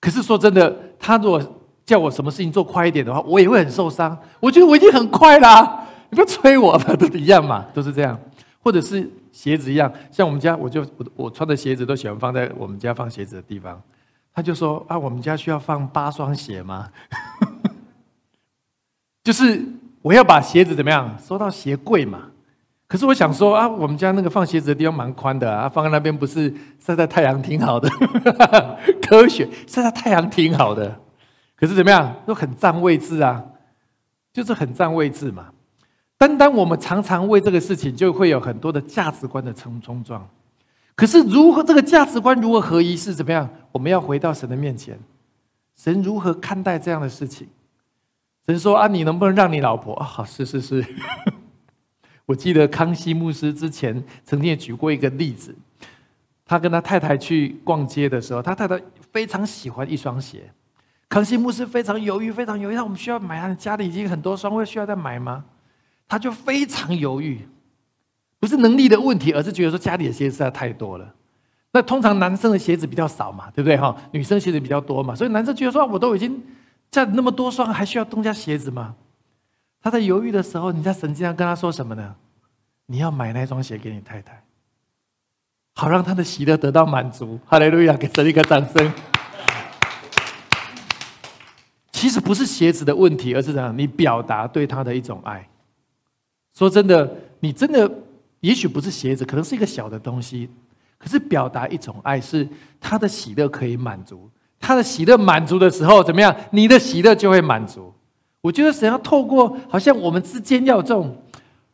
[0.00, 1.42] 可是说真的，他如果
[1.88, 4.14] 叫我什么事情做快一点的话，我也会很受伤。
[4.40, 8.20] 我觉得我已经很快啦，你不要催我吧，都一样嘛， 都是这样。
[8.62, 13.80] 或者是鞋子一样，像我们家，我就我我穿的鞋子都喜欢放在我们家放鞋子的地方。
[14.34, 16.88] 他就说啊，我们家需要放八双鞋吗？
[19.24, 19.64] 就是
[20.02, 22.24] 我要把鞋子怎么样收到鞋柜嘛。
[22.86, 27.88] 可是我想说啊，我们家那个放鞋子的地方蛮宽的啊，放在那边不是晒在太阳挺好的，
[29.00, 31.00] 科学晒在太阳挺好的。
[31.58, 33.44] 可是怎么样，都很占位置啊，
[34.32, 35.48] 就是很占位置嘛。
[36.16, 40.28] 单单我们常常为这个事情，就会有很多的价值观的冲冲撞。
[40.94, 43.48] 可是如何这个价值观如何合一，是怎么样？
[43.72, 44.98] 我们要回到神的面前，
[45.76, 47.48] 神如何看待这样的事情？
[48.46, 50.04] 神说啊，你能不能让你老婆啊？
[50.04, 50.84] 好，是是是。
[52.26, 55.54] 我记得康熙牧师之前曾经也举过一个例子，
[56.44, 58.80] 他跟他太太去逛街的时候，他太太
[59.12, 60.50] 非常喜欢一双鞋。
[61.08, 63.54] 康熙牧师非常犹豫，非常犹豫，那我们需要买啊？
[63.54, 65.44] 家里已经很多双，会需要再买吗？
[66.06, 67.46] 他就非常犹豫，
[68.38, 71.14] 不是能力的问题，而是觉得说家里的鞋子实在太多了。
[71.72, 73.94] 那通常男生的鞋子比较少嘛，对不对哈？
[74.10, 76.42] 女生鞋子比较多嘛，所以男生觉得说，我都已经
[76.90, 78.94] 这那么多双，还需要东家鞋子吗？
[79.80, 82.14] 他在犹豫的时候，你在神经上跟他说什么呢？
[82.86, 84.42] 你要买那双鞋给你太太，
[85.74, 87.38] 好让他的喜乐得到满足。
[87.46, 88.92] 哈利路亚，给神一个掌声。
[91.98, 93.76] 其实不是鞋子的问题，而是怎样？
[93.76, 95.44] 你表达对他的一种爱。
[96.56, 97.90] 说真的，你真的
[98.38, 100.48] 也许不是鞋子，可能是一个小的东西，
[100.96, 102.48] 可是表达一种爱，是
[102.80, 104.30] 他的喜乐可以满足。
[104.60, 106.32] 他的喜乐满足的时候，怎么样？
[106.52, 107.92] 你的喜乐就会满足。
[108.42, 111.20] 我觉得神要透过，好像我们之间要有这种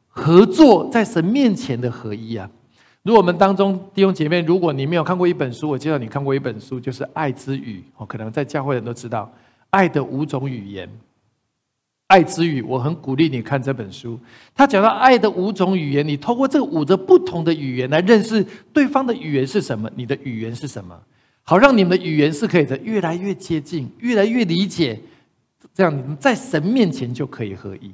[0.09, 2.51] 合作，在神面前的合一啊。
[3.03, 9.31] 如果我们当中弟兄姐妹，如果你没有看过一本书，我知道你看过一本书，就是《爱之语》哦，可能在教会人都知道。
[9.75, 10.89] 爱的五种语言，
[12.07, 14.17] 爱之语，我很鼓励你看这本书。
[14.55, 20.97] 他讲到爱的五种语言，你透过这五个不同的语言来认识对方的语言是什么，你的语言是什么，
[21.43, 25.01] 好让你们的语言是可以的越来越接近，越来越理解，
[25.75, 27.93] 这样你们在神面前就可以合一。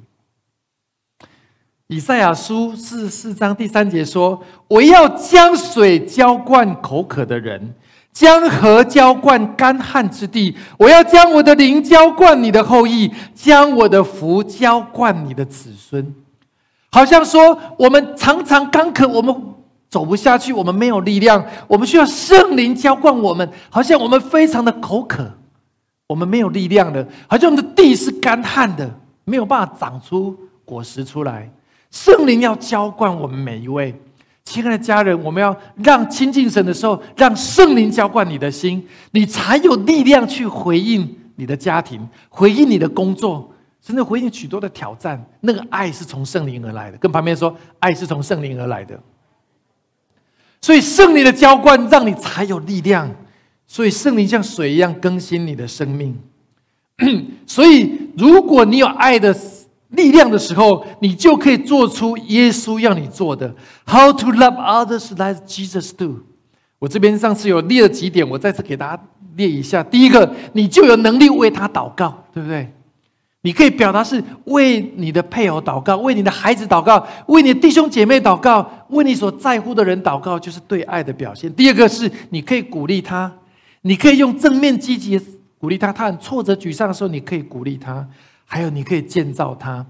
[1.87, 7.73] 以赛亚书四十四章第三节说：“我要将水浇灌口渴的人。”
[8.13, 16.13] 将河浇灌干旱之地，我要将我的灵浇灌你的后裔，将我的福浇灌你的子孙。
[16.91, 19.33] 好像说，我们常常干渴，我们
[19.89, 23.49] 走不下去，我们没有力量，我们需要圣灵浇灌我们。
[23.69, 25.31] 好像我们非常的口渴，
[26.07, 28.89] 我们没有力量了，好像我们的地是干旱的，
[29.23, 31.49] 没有办法长出果实出来。
[31.89, 33.97] 圣灵要浇灌我们每一位。
[34.51, 43.49] 亲爱的家人，我们要让亲近神的时候，让圣灵浇灌你的心，你才有力量去回应你的家庭，回应你的工作，
[43.81, 45.25] 甚至回应许多的挑战。
[45.39, 48.99] 那个爱是从圣灵而来的，跟旁边说，爱是从圣灵而来的。
[50.59, 53.09] 所以圣灵的浇灌，让你才有力量。
[53.65, 56.19] 所以圣灵像水一样更新你的生命。
[57.47, 59.33] 所以，如果你有爱的。
[59.91, 63.53] 力量的时候，你就可以做出耶稣要你做的。
[63.85, 66.23] How to love others like Jesus do？
[66.79, 69.03] 我这边上次有列了几点，我再次给大家
[69.35, 69.83] 列一下。
[69.83, 72.71] 第一个，你就有能力为他祷告，对不对？
[73.43, 81.51] 你可以表达是为你的配偶祷告，为你的孩子祷告，为你的弟兄姐妹祷告，为你所在乎的人祷告，就是对爱的表现。
[81.53, 83.31] 第二个是，你可以鼓励他，
[83.81, 85.19] 你可以用正面积极
[85.57, 85.91] 鼓励他。
[85.91, 88.07] 他很挫折沮丧的时候，你可以鼓励他。
[88.53, 89.85] 还有，你可以建造他，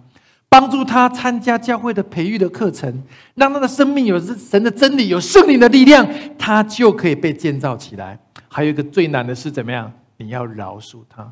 [0.47, 3.01] 帮助他参加教会的培育的课程，
[3.33, 8.19] 让他的生命有神的真理，有圣灵的力量，他就可以被建造起来。
[8.47, 9.91] 还有一个最难的是怎么样？
[10.17, 11.23] 你要饶恕他，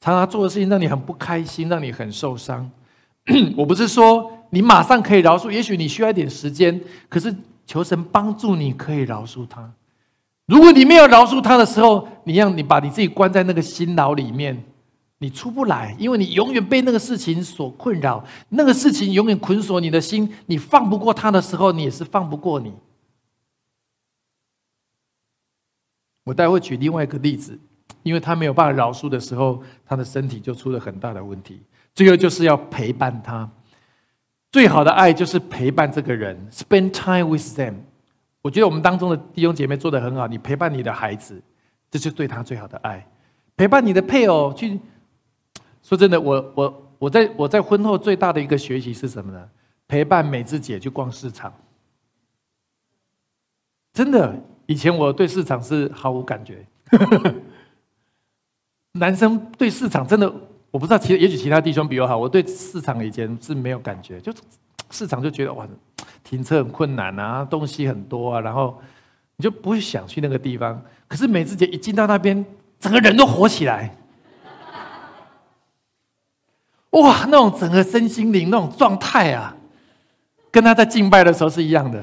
[0.00, 2.70] 常常做的事情让你很不开心，让你很受伤。
[3.54, 6.80] 我不是说你马上可以饶恕，也许你需要一点时间。
[7.10, 7.34] 可是
[7.66, 9.70] 求神帮助你，可以饶恕他。
[10.46, 14.64] 如果你没有饶恕他的时候，你让你把你自己关在那个心牢里面。
[15.24, 20.30] 你出不来，因为你永远被那个事情所困扰，那个事情永远捆锁你的心。
[20.44, 22.74] 你放不过他的时候，你也是放不过你。
[26.24, 27.58] 我待会举另外一个例子，
[28.02, 31.62] 因为他没有办法饶恕的时候，他的身体就出了很大的问题。
[31.94, 33.50] 最后就是要陪伴他，
[34.52, 37.76] 最好的爱就是陪伴这个人，spend time with them。
[38.42, 41.42] 我觉得我们当中的弟兄姐妹做的很好，你陪伴你的孩子，
[41.90, 43.06] 这是对他最好的爱。
[43.56, 44.78] 陪伴你的配偶去。
[45.84, 49.48] 说真的，我我我在我在婚后最大的一个学习是什么呢？
[49.86, 51.52] 陪伴美智姐去逛市场。
[53.92, 56.66] 真的，以前我对市场是毫无感觉。
[58.92, 60.32] 男生对市场真的，
[60.70, 62.16] 我不知道其也许其他弟兄比我好。
[62.16, 64.32] 我对市场以前是没有感觉，就
[64.90, 65.68] 市场就觉得哇，
[66.22, 68.80] 停车很困难啊，东西很多啊，然后
[69.36, 70.82] 你就不会想去那个地方。
[71.06, 72.42] 可是美智姐一进到那边，
[72.80, 73.94] 整个人都活起来。
[77.00, 79.54] 哇，那种整个身心灵那种状态啊，
[80.50, 82.02] 跟他在敬拜的时候是一样的。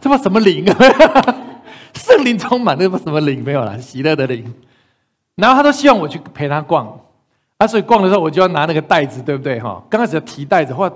[0.00, 1.36] 这不什么灵啊？
[1.94, 3.78] 圣灵充满，那么什么灵没有了？
[3.78, 4.52] 喜乐的灵。
[5.36, 6.98] 然后他都希望我去陪他逛，
[7.58, 9.60] 啊，所以逛的时候我就要拿那个袋子，对不对？
[9.60, 10.90] 哈，刚开始要提袋子，或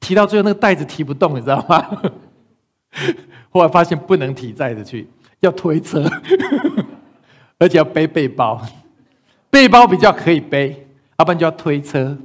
[0.00, 1.86] 提到最后那个袋子提不动，你知道吗？
[3.50, 5.08] 后来发现不能提袋子去，
[5.40, 6.04] 要推车，
[7.58, 8.60] 而且要背背包，
[9.50, 10.86] 背包比较可以背。
[11.20, 12.16] 要不然就要推车，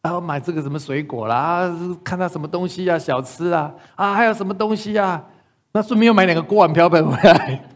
[0.00, 1.68] 然后买这个什么水果啦，
[2.04, 5.20] 看到什么东西啊，小吃啊，啊，还有什么东西啊？
[5.72, 7.68] 那顺便又买两个锅碗瓢盆回来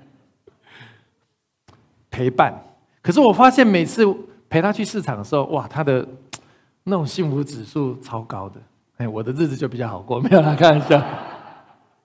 [2.08, 2.54] 陪伴。
[3.02, 4.06] 可是我发现每次
[4.48, 6.06] 陪他去市场的时候，哇，他的
[6.84, 8.60] 那种幸福指数超高的。
[8.98, 11.02] 哎，我的日子就比较好过，没有啦，开玩笑。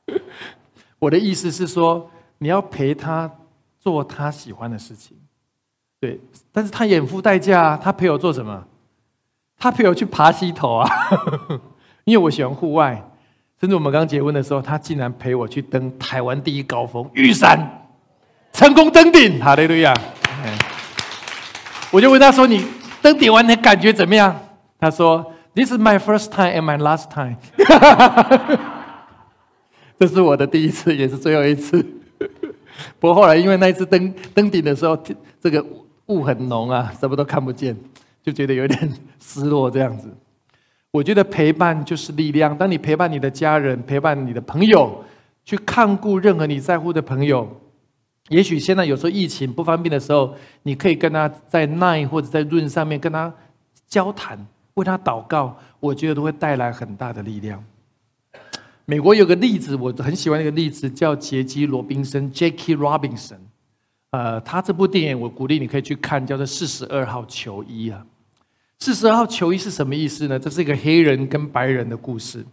[0.97, 2.09] 我的意思是说，
[2.39, 3.30] 你要陪他
[3.80, 5.16] 做他喜欢的事情，
[6.51, 8.64] 但是他也付代价，他陪我做什么？
[9.58, 10.89] 他陪我去爬溪头啊，
[12.06, 13.12] 因为我喜欢户外。
[13.60, 17.88] 甚至我们刚结婚的时候，他竟然陪我去登台湾第一高峰玉山，
[18.51, 19.93] 成功登顶，哈利路亚！
[21.91, 22.66] 我就问他说：“你
[23.01, 24.38] 登顶完的感觉怎么样？”
[24.78, 27.38] 他说：“This is my first time and my last time。
[29.97, 31.82] ”这是我的第一次，也是最后一次。
[32.99, 35.01] 不过后来因为那一次登登顶的时候，
[35.41, 35.66] 这个
[36.08, 37.76] 雾很浓啊， 什么都看不见，
[38.22, 40.08] 就觉得有点失落这样子。
[40.91, 42.58] 我觉得陪伴就是力量。
[42.58, 45.03] 当你陪伴你的家人、陪伴你的朋友，
[45.43, 47.49] 去看顾任何你在乎的朋友，
[48.30, 50.34] 也许现在有时候疫情不方便的时候，
[50.64, 53.34] 你可以跟他在 Nine 或者在润上面跟他
[53.88, 57.64] 交谈，为他祷告，我觉得都会带来很大的力量。
[58.86, 63.39] 美国有个例子，我很喜欢那个例子，叫杰基·罗宾森 （Jackie Robinson）。
[64.16, 68.01] 呃，他这部电影我鼓励你可以去看，叫做《四十二号球衣》啊。
[68.80, 70.39] 四十二号球衣是什么意思呢？
[70.39, 72.45] 这是一个黑人跟白人的故事。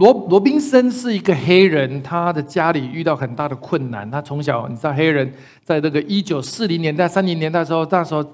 [0.00, 4.10] 罗罗宾森是一个黑人，他的家里遇到很大的困难。
[4.10, 5.30] 他从小，你知道，黑人
[5.62, 8.24] 在这个一九四零年代、三零年代的时候，那时候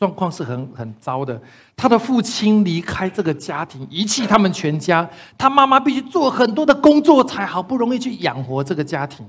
[0.00, 1.40] 状况是很很糟的。
[1.76, 5.08] 他的父亲离开这个家庭，遗弃他们全家。
[5.38, 9.24] 他妈妈必须做很多的工作，才好不容易去养活这个家庭。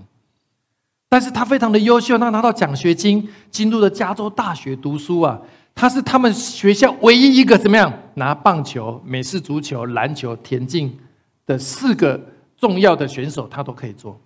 [1.14, 5.40] 但是他非常的优秀，他拿到奖学金，进入了加州大学读书啊。
[5.76, 10.92] 他是他们学校唯一一个怎么样拿棒球、美式足球、篮球、田径
[11.46, 12.20] 的四个
[12.58, 14.20] 重要的选手，他都可以做。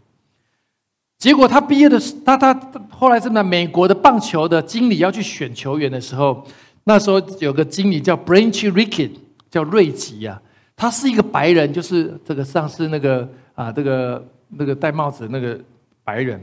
[1.18, 2.58] 结果他毕业的，他他
[2.90, 6.42] 后来是在美国的棒球的经理要去选球员的时候，
[6.86, 9.12] 那时候有个经理叫 Branch Rickett，
[9.52, 10.42] 叫瑞吉啊，
[10.74, 15.60] 他是一个白人，就是这个上次那个啊，这个那个戴帽子的那个
[16.06, 16.40] 白人，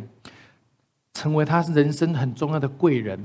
[1.15, 3.19] 成为他人生很重要的贵人。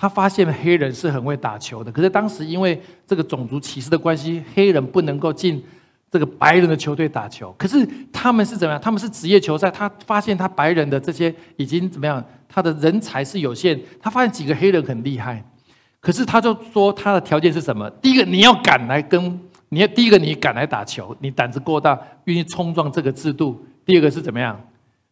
[0.00, 5.60] 他发现黑人是很会打球的，可是当时因为这个种族歧视的关系，黑人不能够进
[6.08, 7.52] 这个白人的球队打球。
[7.58, 8.80] 可是他们是怎么样？
[8.80, 9.68] 他们是职业球赛。
[9.68, 12.24] 他发现他白人的这些已经怎么样？
[12.48, 13.76] 他的人才是有限。
[14.00, 15.44] 他发现几个黑人很厉害，
[16.00, 17.90] 可是他就说他的条件是什么？
[18.00, 23.66] 第一个你要敢来跟，你要第一个你敢来打球，你胆子够大，愿意冲撞这个制度。
[23.84, 24.58] 第二个是怎么样？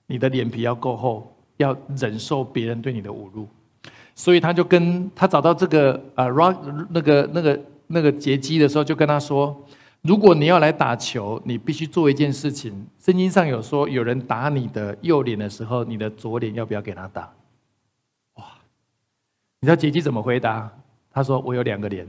[0.06, 3.48] 你的脸皮要够厚，要忍受别人对你的侮辱。
[4.14, 6.56] 所以他就跟他找到这个啊，rock
[6.90, 9.54] 那个那个那个杰基的时候，就跟他说：
[10.00, 12.86] 如果你要来打球，你必须做一件事情。
[12.98, 17.30] 圣经上有说，有人打你的右脸的时候，你的左脸要不要给他打？
[18.34, 18.44] 哇！
[19.60, 20.72] 你知道杰基怎么回答？
[21.10, 22.08] 他说：我有两个脸。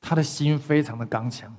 [0.00, 1.54] 他的心非常的刚强。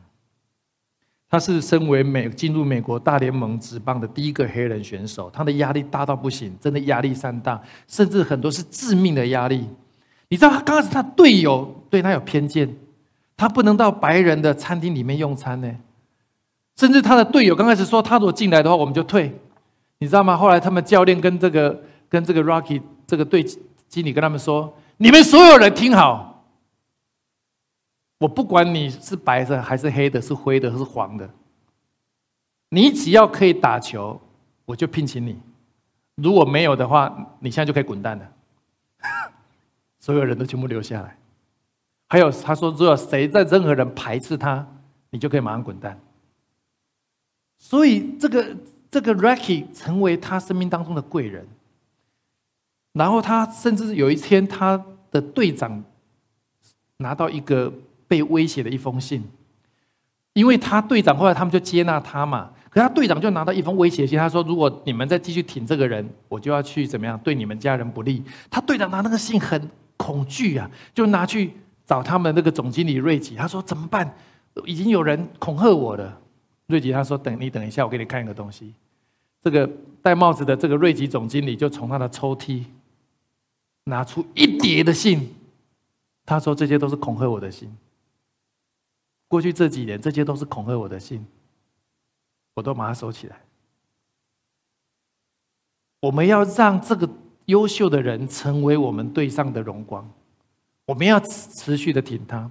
[1.29, 9.67] 他是身为美进入美国大联盟职棒的第一个黑人选手，他的压力大到不行，真的压力山大，甚至很多是致命的压力。
[10.29, 12.75] 你知道刚开始他队友对他有偏见，
[13.37, 15.71] 他不能到白人的餐厅里面用餐呢，
[16.77, 19.31] 甚至他的队友刚开始说他如果进来的话我们就退，
[19.99, 20.35] 你知道吗？
[20.35, 23.45] 后来他们教练跟这个跟这个 Rocky 这个队
[23.87, 26.25] 经理跟他们说：“你们所有人听好。”
[28.19, 31.29] 我不管你是白的还是黑的，是灰的还是黄的，
[32.69, 34.19] 你只要可以打球，
[34.65, 35.39] 我就聘请你。
[36.15, 38.29] 如果没有的话，你现在就可以滚蛋了。
[40.01, 41.17] 所有人都全部留下来。
[42.09, 44.67] 还有他说，如果谁在任何人排斥他，
[45.11, 45.97] 你就可以马上滚蛋。
[47.57, 48.57] 所以这个
[48.91, 51.47] 这个 Rocky 成为他生命当中的贵人。
[52.91, 55.81] 然后他甚至有一天，他的队长
[56.97, 57.71] 拿到一个。
[58.09, 59.23] 被威胁的一封信，
[60.33, 71.53] 因为他队长后来他们就接纳他嘛，可他队长就拿到一封威胁信，他说：“如果你们再继续挺这个人，我就要去怎么样对你们家人不利。”他队长拿那个信很恐惧啊，就拿去
[71.85, 74.11] 找他们那个总经理瑞吉，他说：“怎么办？
[74.65, 76.19] 已经有人恐吓我了。”
[76.65, 78.73] 瑞吉他说：“等你等一下，我给你看一个东西。”
[79.41, 79.69] 这个
[80.01, 82.63] 戴帽子的这个瑞吉总经理就从他的抽屉
[83.85, 85.33] 拿出一叠的信，
[86.25, 87.71] 他说：“这些都是恐吓我的信。”
[89.29, 91.25] 过去这几年，这些都是恐吓我的信，
[92.55, 93.39] 我都把它收起来。
[96.01, 97.07] 我们要让这个
[97.45, 100.09] 优秀的人成为我们队上的荣光，
[100.85, 102.49] 我们要持续的挺他。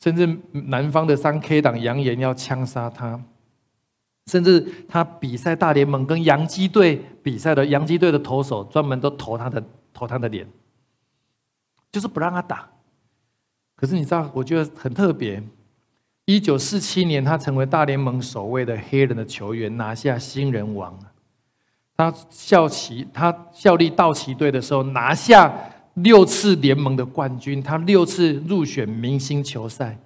[0.00, 3.18] 甚至南方的三 K 党扬言要枪杀他，
[4.26, 9.64] 甚至他比赛大联盟跟洋基队比赛的洋基队的投手，专门都投他的
[9.94, 10.46] 投他的脸，
[11.90, 12.70] 就是不让他打。
[13.84, 15.42] 可是你知道，我觉得很特别。
[16.24, 20.98] 一九四七年，他成为大联盟首位的黑人的球员，拿下新人王。
[21.94, 25.54] 他效旗，他效力道奇队的时候，拿下
[25.96, 29.98] 六次联盟的冠军，他六次入选明星球赛。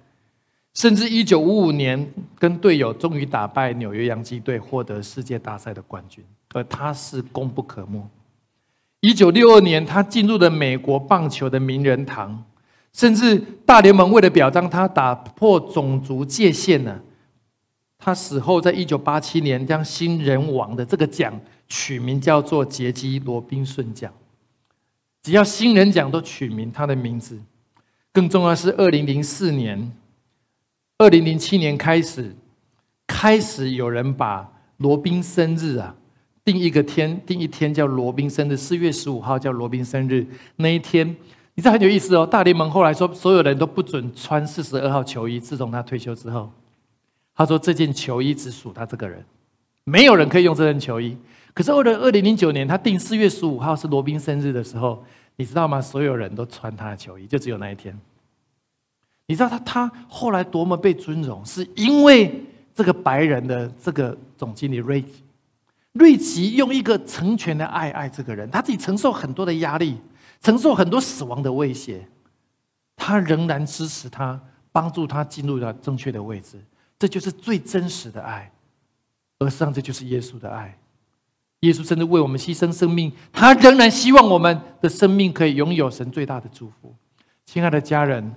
[0.73, 6.21] 甚至一九五五年，跟队友终于打败纽约洋基队，获得世界大赛的冠军，
[6.53, 8.05] 而他是功不可没。
[8.99, 12.43] 一九六二年，他进入了美国棒球的名人堂，
[12.93, 16.99] 甚至大联盟为了表彰他打破种族界限呢，
[17.97, 24.11] 他死后在一九八七年将新人王的这个奖取名叫做杰基·罗宾逊奖，
[25.21, 27.39] 只要新人奖都取名他的名字。
[28.11, 29.91] 更重要是二零零四年。
[30.97, 32.35] 二零零七年开始，
[33.07, 35.95] 开始有人把罗宾生日啊
[36.43, 40.27] 定一个天，定一天叫罗宾生日，四月十五号叫罗宾生日。
[40.57, 41.15] 那一天，
[41.59, 42.25] 你知道很有意思哦。
[42.25, 45.41] 大联盟后来说，所有人都不准穿四十二号球衣。
[45.41, 46.49] 自从他退休之后，
[47.35, 49.21] 他说这件球衣只属他这个人，
[49.83, 51.17] 没有人可以用这件球衣。
[51.53, 55.03] 可是，二零二零零九年他定四月十五号是罗宾生日的时候，
[55.35, 55.81] 你知道吗？
[55.81, 57.93] 所有人都穿他的球衣，就只有那一天。
[59.25, 62.41] 你知道他他后来多么被尊荣，是因为
[62.73, 65.23] 这个白人的这个总经理瑞奇
[65.91, 69.97] 瑞奇用一个成全的爱爱这个人，他自己承受很多的压力，
[70.41, 72.07] 承受很多死亡的威胁，
[72.95, 76.59] 他仍然支持他，帮助他进入到正确的位置，
[76.97, 78.51] 这就是最真实的爱。
[79.39, 80.77] 而实际上，这就是耶稣的爱。
[81.61, 86.95] 耶稣甚至为我们牺牲生命，他仍然希望我们的生命可以拥有神最大的祝福。
[87.45, 88.35] 亲爱的家人。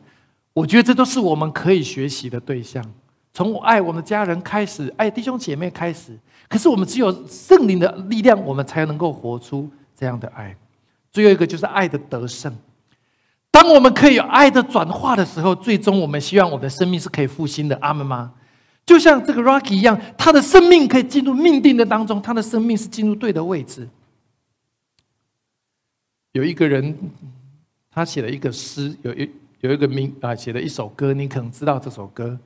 [0.54, 2.84] 我觉得这都是我们可以学习的对象，
[3.32, 6.18] 从爱我们的家人开始，爱弟兄姐妹开始。
[6.46, 10.54] 可是我们只有圣灵的力量，我们才能够活出这样的爱。
[11.12, 12.52] 最后一个就是爱的得胜。
[13.50, 17.76] 当我们可以有爱的转化的时候，最终我们希望我们的生命是可以复兴的。
[17.80, 18.32] 阿门吗？
[18.84, 23.88] 就像这个 Rocky 一样，他的生命可以进入命定的当中，他的生命是进入对的位置。
[26.32, 26.98] 有一个人，
[27.90, 29.30] 他写了一个诗，有一。
[29.62, 32.36] 有一个名啊，写了一首歌，你可能知道这首歌，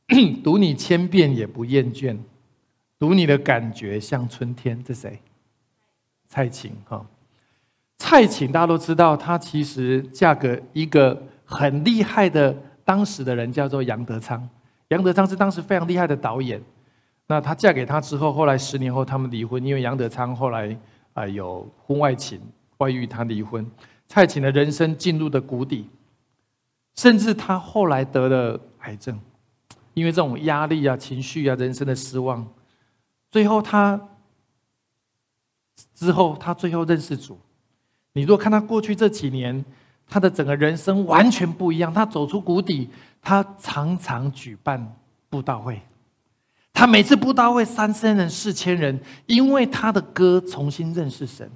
[0.44, 2.14] 读你千遍也不厌倦，
[2.98, 4.84] 读你的感觉像春天。
[4.84, 5.18] 这谁？
[6.28, 7.02] 蔡琴哈。
[7.98, 14.48] 蔡琴大家都知道，她其实嫁给一个很厉害的当时的人，叫做杨德昌。
[14.88, 16.62] 杨德昌是当时非常厉害的导演。
[17.26, 20.78] 那她嫁给他之后，后来十年后他们离婚，因为杨德昌后来
[21.14, 22.40] 啊有婚外情，
[22.78, 23.68] 外遇，他离婚。
[24.06, 25.88] 蔡琴的人生进入的谷底。
[26.94, 29.20] 甚至他后来得了癌症，
[29.92, 32.48] 因为这种压力啊、情绪啊、人生的失望，
[33.30, 34.00] 最后他
[35.94, 37.38] 之后他最后认识主。
[38.16, 39.62] 你若看他过去这几年，
[40.08, 41.92] 他的整个人生完全不一样。
[41.92, 42.88] 他走出谷底，
[43.20, 44.96] 他常常举办
[45.28, 45.82] 布道会，
[46.72, 51.46] 他每次布道会三千人、四千人，因为他的歌重新认识神。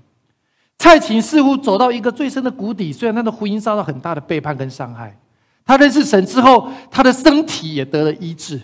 [0.77, 5.19] 蔡琴似乎走到一个最深的谷底，虽然他的婚姻遭到很大的背叛跟伤害。
[5.65, 8.61] 他认识神之后，他的身体也得了医治。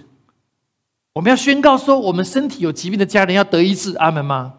[1.15, 4.53] 我们要宣告说，我们身体有疾病的家人要得医治，阿门吗？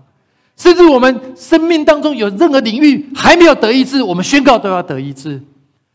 [0.58, 5.42] 甚至我们生命当中有任何领域还没有得医治，我们宣告都要得医治，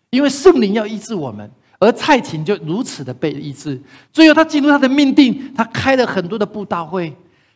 [0.09, 1.51] 因为圣灵要医治我们。
[1.79, 3.79] 而蔡琴就如此的被医治。
[4.13, 7.15] 最后，他进入他的命定，他开了很多的布道会。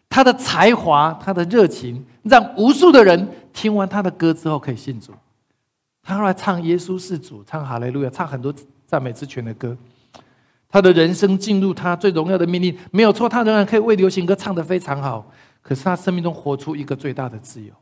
[0.09, 5.13] 他的才华，他的热情，让无数的人听完他的歌之后可以信主。
[6.03, 8.53] 他后来唱耶稣是主，唱哈利路亚，唱很多。
[8.89, 9.77] 赞美之泉的歌，
[10.69, 13.29] 他的人生进入他最荣耀的命令，没有错。
[13.29, 15.29] 他仍然可以为流行歌唱得非常好，
[15.67, 17.73] 可是他生命中活出一个最大的自由。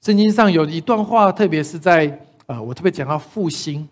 [0.00, 3.86] 圣经上有一段话，特别是在呃，我特别讲到复兴，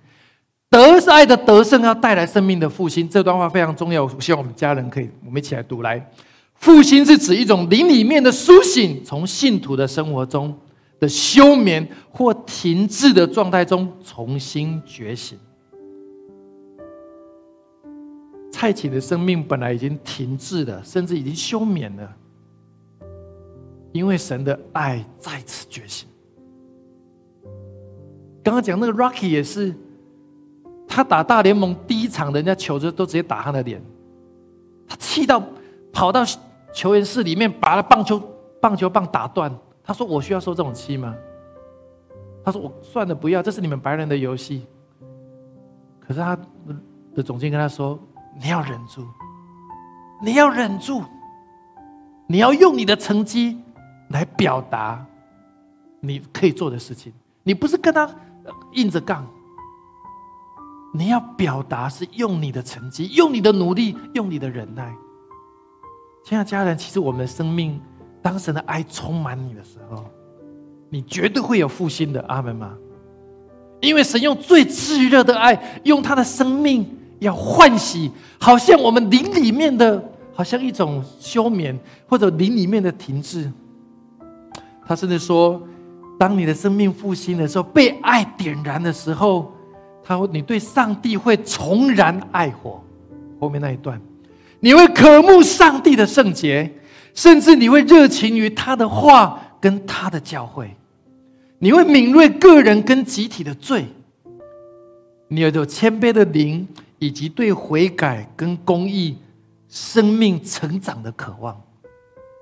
[0.71, 3.07] 得是爱的得胜，要带来生命的复兴。
[3.07, 5.83] 这段话非常重要，我希望我们家人可以我们一起来读。
[5.83, 6.11] 来，
[6.55, 10.59] 复兴是指一种灵里面的苏醒，从信徒的生活中。
[11.01, 15.37] 的休眠或停滞的状态中重新觉醒。
[18.53, 22.17] 蔡琴的生命本来已经停滞了，甚至已经休眠了，
[23.93, 26.09] 因为神的爱再次觉醒。
[28.43, 29.75] 刚刚讲那个 Rocky 也是，
[30.89, 33.81] 他打大联盟第一场，人家球就都直接打他的脸，
[34.89, 35.43] 他气到
[35.93, 36.25] 跑到
[36.73, 38.21] 球员室里面，把他棒球
[38.61, 39.55] 棒球棒打断。
[39.85, 41.15] 他说：“我需要受这种气吗？”
[42.45, 44.67] 他说：“我算了，不要，这是你们白人的游戏。”
[46.01, 46.37] 可是他
[47.15, 47.99] 的总监跟他说
[48.41, 49.05] ：“你要忍住，
[50.23, 51.03] 你要忍住，
[52.27, 53.59] 你要用你的成绩
[54.13, 55.05] 来表达
[56.01, 57.13] 你可以做的事情。
[57.43, 58.09] 你不是跟他
[58.73, 59.27] 硬着杠，
[60.95, 64.95] 你要表达是用你的成绩、用你的努力、用你的忍耐。
[66.25, 67.81] 亲爱的家人，其实我们的生命，
[68.23, 70.05] 当神的爱充满你的时候，
[70.89, 72.23] 你绝对会有复兴的。
[72.29, 72.77] 阿门吗？
[73.81, 76.89] 因为神用最炙热的爱，用他的生命
[77.19, 80.01] 要唤醒，好像我们灵里面的，
[80.33, 83.51] 好像一种休眠，或者灵里面的停滞。
[84.93, 85.61] 他甚至说。
[86.19, 89.53] 当你的生命复兴的时候，被爱点燃的时候，
[90.05, 92.81] 他你对上帝会重燃爱火。
[93.41, 94.01] 后面那一段，
[94.61, 96.71] 你会渴慕上帝的圣洁，
[97.13, 100.69] 甚至你会热情于他的话跟他的教诲。
[101.59, 103.87] 你会敏锐个人跟集体的罪，
[105.27, 106.69] 你有着谦卑的灵，
[107.01, 109.19] 以及对悔改跟公义、
[109.69, 111.61] 生命成长的渴望。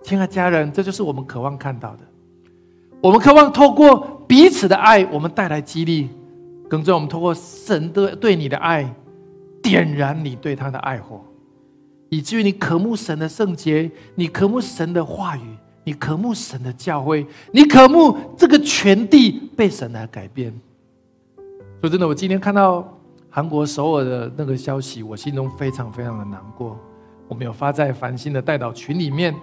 [0.03, 2.01] 亲爱家人，这就是我们渴望看到的。
[3.03, 6.09] 我们渴望透过彼此的爱，我们带来激励；
[6.68, 8.94] 更重要，我们透过神的对你的爱，
[9.62, 11.24] 点燃你对他的爱火，
[12.11, 20.53] 以至于你渴慕神的圣洁，你渴慕神的话语，你渴慕神的教诲，你渴慕这个全地被神来改变。
[21.80, 22.86] 说真的，我今天看到
[23.30, 26.78] 韩国首尔的那个消息，我心中非常非常的难过。
[27.28, 29.34] 我们有发在繁星的代祷群里面。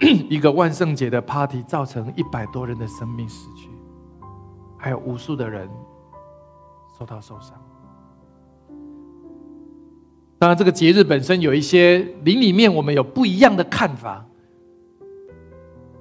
[0.30, 3.68] 一个万圣节的 party 造成一百多人的生命死去，
[4.78, 5.68] 还有无数的人
[6.98, 7.52] 受到受伤。
[10.38, 14.24] 当然，这个节日本身有一些灵里面我们有不一样的看法。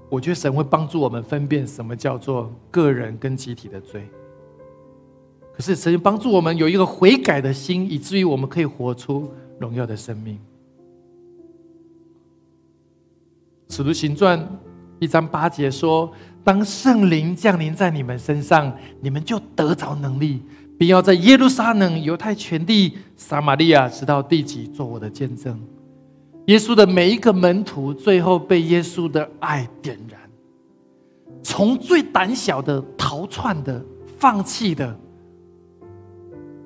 [0.10, 4.10] 我觉得神会帮助我们分辨什么叫做个人跟集体的罪。
[5.54, 9.30] 可是神帮助我们有一个悔改的心，以至于我们可以活出
[9.60, 10.39] 荣耀的生命。
[13.70, 14.48] 使徒行传
[15.00, 16.12] 一章八节说
[16.44, 20.42] ：“当圣灵降临在你们身上，你们就得着能力，
[20.78, 25.60] 并要在耶路撒冷、犹太全地、撒玛利亚，直到地极，做我的见证。”
[26.48, 30.20] 耶稣的每一个门徒，最后被耶稣的爱点燃，
[31.44, 33.86] 从最胆小的、逃窜的、
[34.18, 35.00] 放弃的，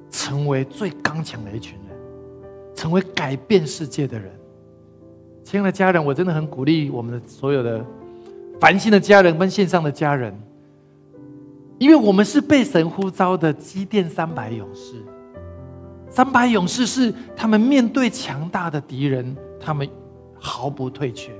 [0.10, 1.98] 成为最刚强的一群人，
[2.74, 4.32] 成为改变世界的人。
[5.44, 7.86] 亲爱的家人，我真的很鼓励我们的所有的
[8.60, 10.34] 繁星的家人跟线上的家人，
[11.78, 14.96] 因为我们是被神呼召的基甸三百勇士。
[16.10, 19.88] 三百勇士是他们面对强大的敌人，他们
[20.40, 21.32] 毫不退却，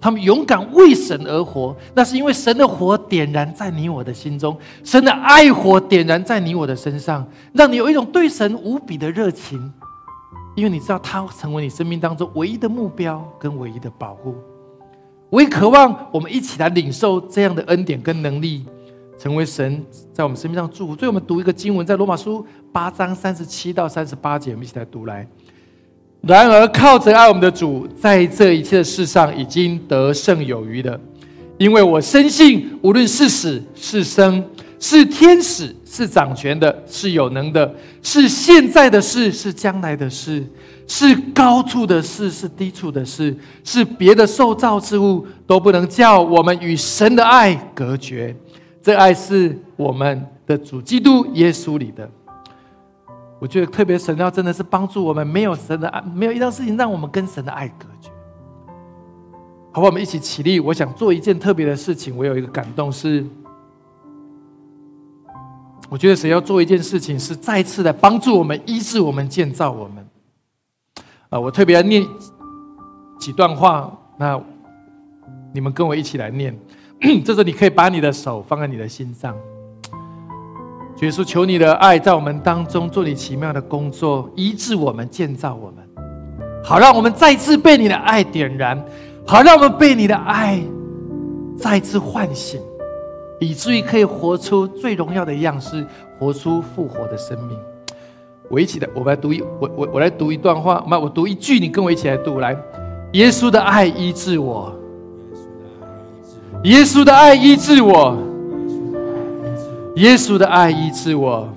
[0.00, 1.74] 他们勇敢为神而活。
[1.94, 9.72] 那是因为神的火点燃在你我的心中，神的爱火点燃在你我的身上，让你有一种对神无比的热情。
[10.54, 14.36] 因为你知道，他成为你生命当中唯一的目标跟唯一的保护。
[15.28, 18.64] 我也渴望我们一起来领受这样的恩典跟能力，
[19.18, 20.94] 成为神在我们生命上祝福。
[20.94, 25.26] 所以，我们读一个经文，在罗马书八章三十七到三十八节，我们一起来读来。
[26.20, 30.98] 然而，靠着爱我们的主，在这一切的事上已经得胜有余的，
[31.58, 34.44] 因为我深信，无论是死是生。
[34.80, 40.44] 是天使，是掌权的，是有能的，是现在的事，是将来的事，
[40.86, 48.36] 是高处的事，是低处的事，是别的受造之物，都不能叫我们与神的爱隔绝。
[48.82, 52.10] 这爱是我们的主基督耶稣里的。
[53.38, 58.10] 我觉得特别神要真的是帮助我们，没有神的爱，没有一样事情让我们跟神的爱隔绝。
[59.72, 60.60] 好，我们一起起立。
[60.60, 63.24] 我想做一件特别的事情，我有一个感动是。
[65.90, 70.06] 我觉得神要做一件事情，是再次的帮助我们、医治我们、建造我们。
[71.28, 72.04] 啊，我特别要念
[73.18, 74.40] 几段话，那
[75.52, 76.56] 你们跟我一起来念。
[77.24, 79.36] 这时候你可以把你的手放在你的心上，
[81.00, 85.84] 耶稣，求你的爱在我们当中做你奇妙的工作，医治我们、建造我们，
[86.64, 88.82] 好让我们再次被你的爱点燃，
[89.26, 90.62] 好让我们被你的爱
[91.58, 92.58] 再次唤醒。
[93.40, 95.84] 以至于可以活出最荣耀的样式，
[96.18, 97.58] 活出复活的生命。
[98.48, 102.40] 我一起的，我们来读一，我我我来读一段话，那我读一句，你跟我一起来读。
[102.40, 102.56] 来，
[103.12, 104.72] 耶稣的爱医治我，
[106.64, 108.16] 耶稣的爱医治我，
[109.96, 111.48] 耶稣的爱医治我，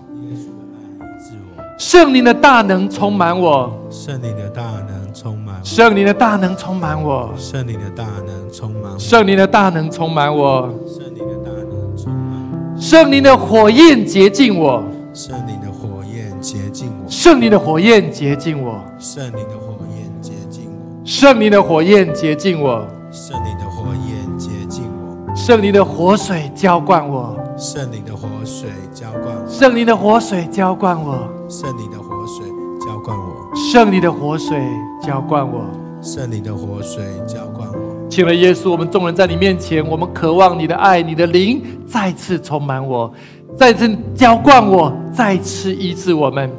[1.78, 10.70] 圣灵的大能充满我，圣灵的大能充满，圣灵的大能充满我，圣灵的大能充满，圣灵的大能充满我。
[10.88, 11.36] 圣灵的
[13.38, 18.82] 火焰洁净我，圣灵的火焰洁净我，圣灵的火焰洁净我，
[21.04, 32.46] 圣灵的火焰洁净我，圣灵的火焰洁净我，圣灵的活水浇灌我，圣灵的活水浇灌我，圣灵的活水浇灌我，圣灵的活水
[32.80, 34.62] 浇灌我，圣灵的活水
[35.02, 35.66] 浇灌我。
[36.00, 38.08] 圣灵的活水浇灌我。
[38.08, 43.12] 亲爱的耶稣，我们众人在你面前，我们渴望你的爱，你的灵再次充满我，
[43.56, 46.52] 再次浇灌我，再次医治我们。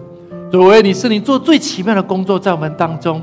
[0.51, 3.23] 主，我为你是你做最奇妙的工作在我们当中。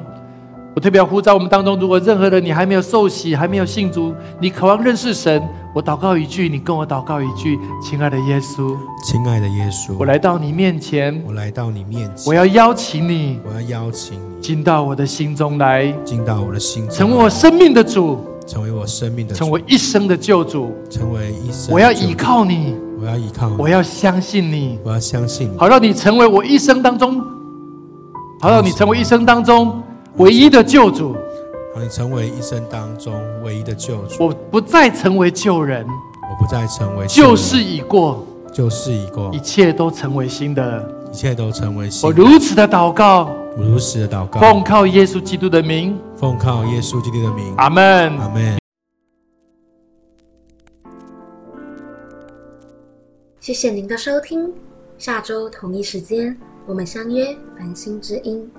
[0.75, 5.41] 我特别要呼召我们当中，如果任何人你还没有受洗，还没有信主，你渴望认识神，
[5.73, 14.41] 我祷告一句，你跟我祷告一句，亲爱的耶稣，亲爱的耶稣，我来到你面前，我来到你面前，我要邀请你我要邀请你。
[14.41, 20.73] 进到我的心中来，进到我的心中，成为我生命的主，成为我生命的，成为一生的救主。
[20.89, 21.73] 成为一生。
[21.73, 27.21] 我要依，靠你，我要依靠你，我要相信你，我要相信你，好让你成为我一生当中，
[28.39, 29.81] 好让你成为一生当中
[30.17, 31.15] 唯一的救主。
[31.75, 34.25] 让你成为一生当中唯一的救主。
[34.25, 40.89] 我不再成为旧人，我不再成为旧事已过，旧事已过一，切都成为新的。
[41.11, 42.13] 一切都成为新我。
[42.13, 48.17] 如此的祷告，我如实的祷告，奉靠耶稣基督的名，奉靠耶稣基督的名，阿门。
[48.19, 48.57] 阿门。
[53.39, 54.53] 谢谢您的收听，
[54.97, 58.51] 下周同一时间我们相约繁星之音。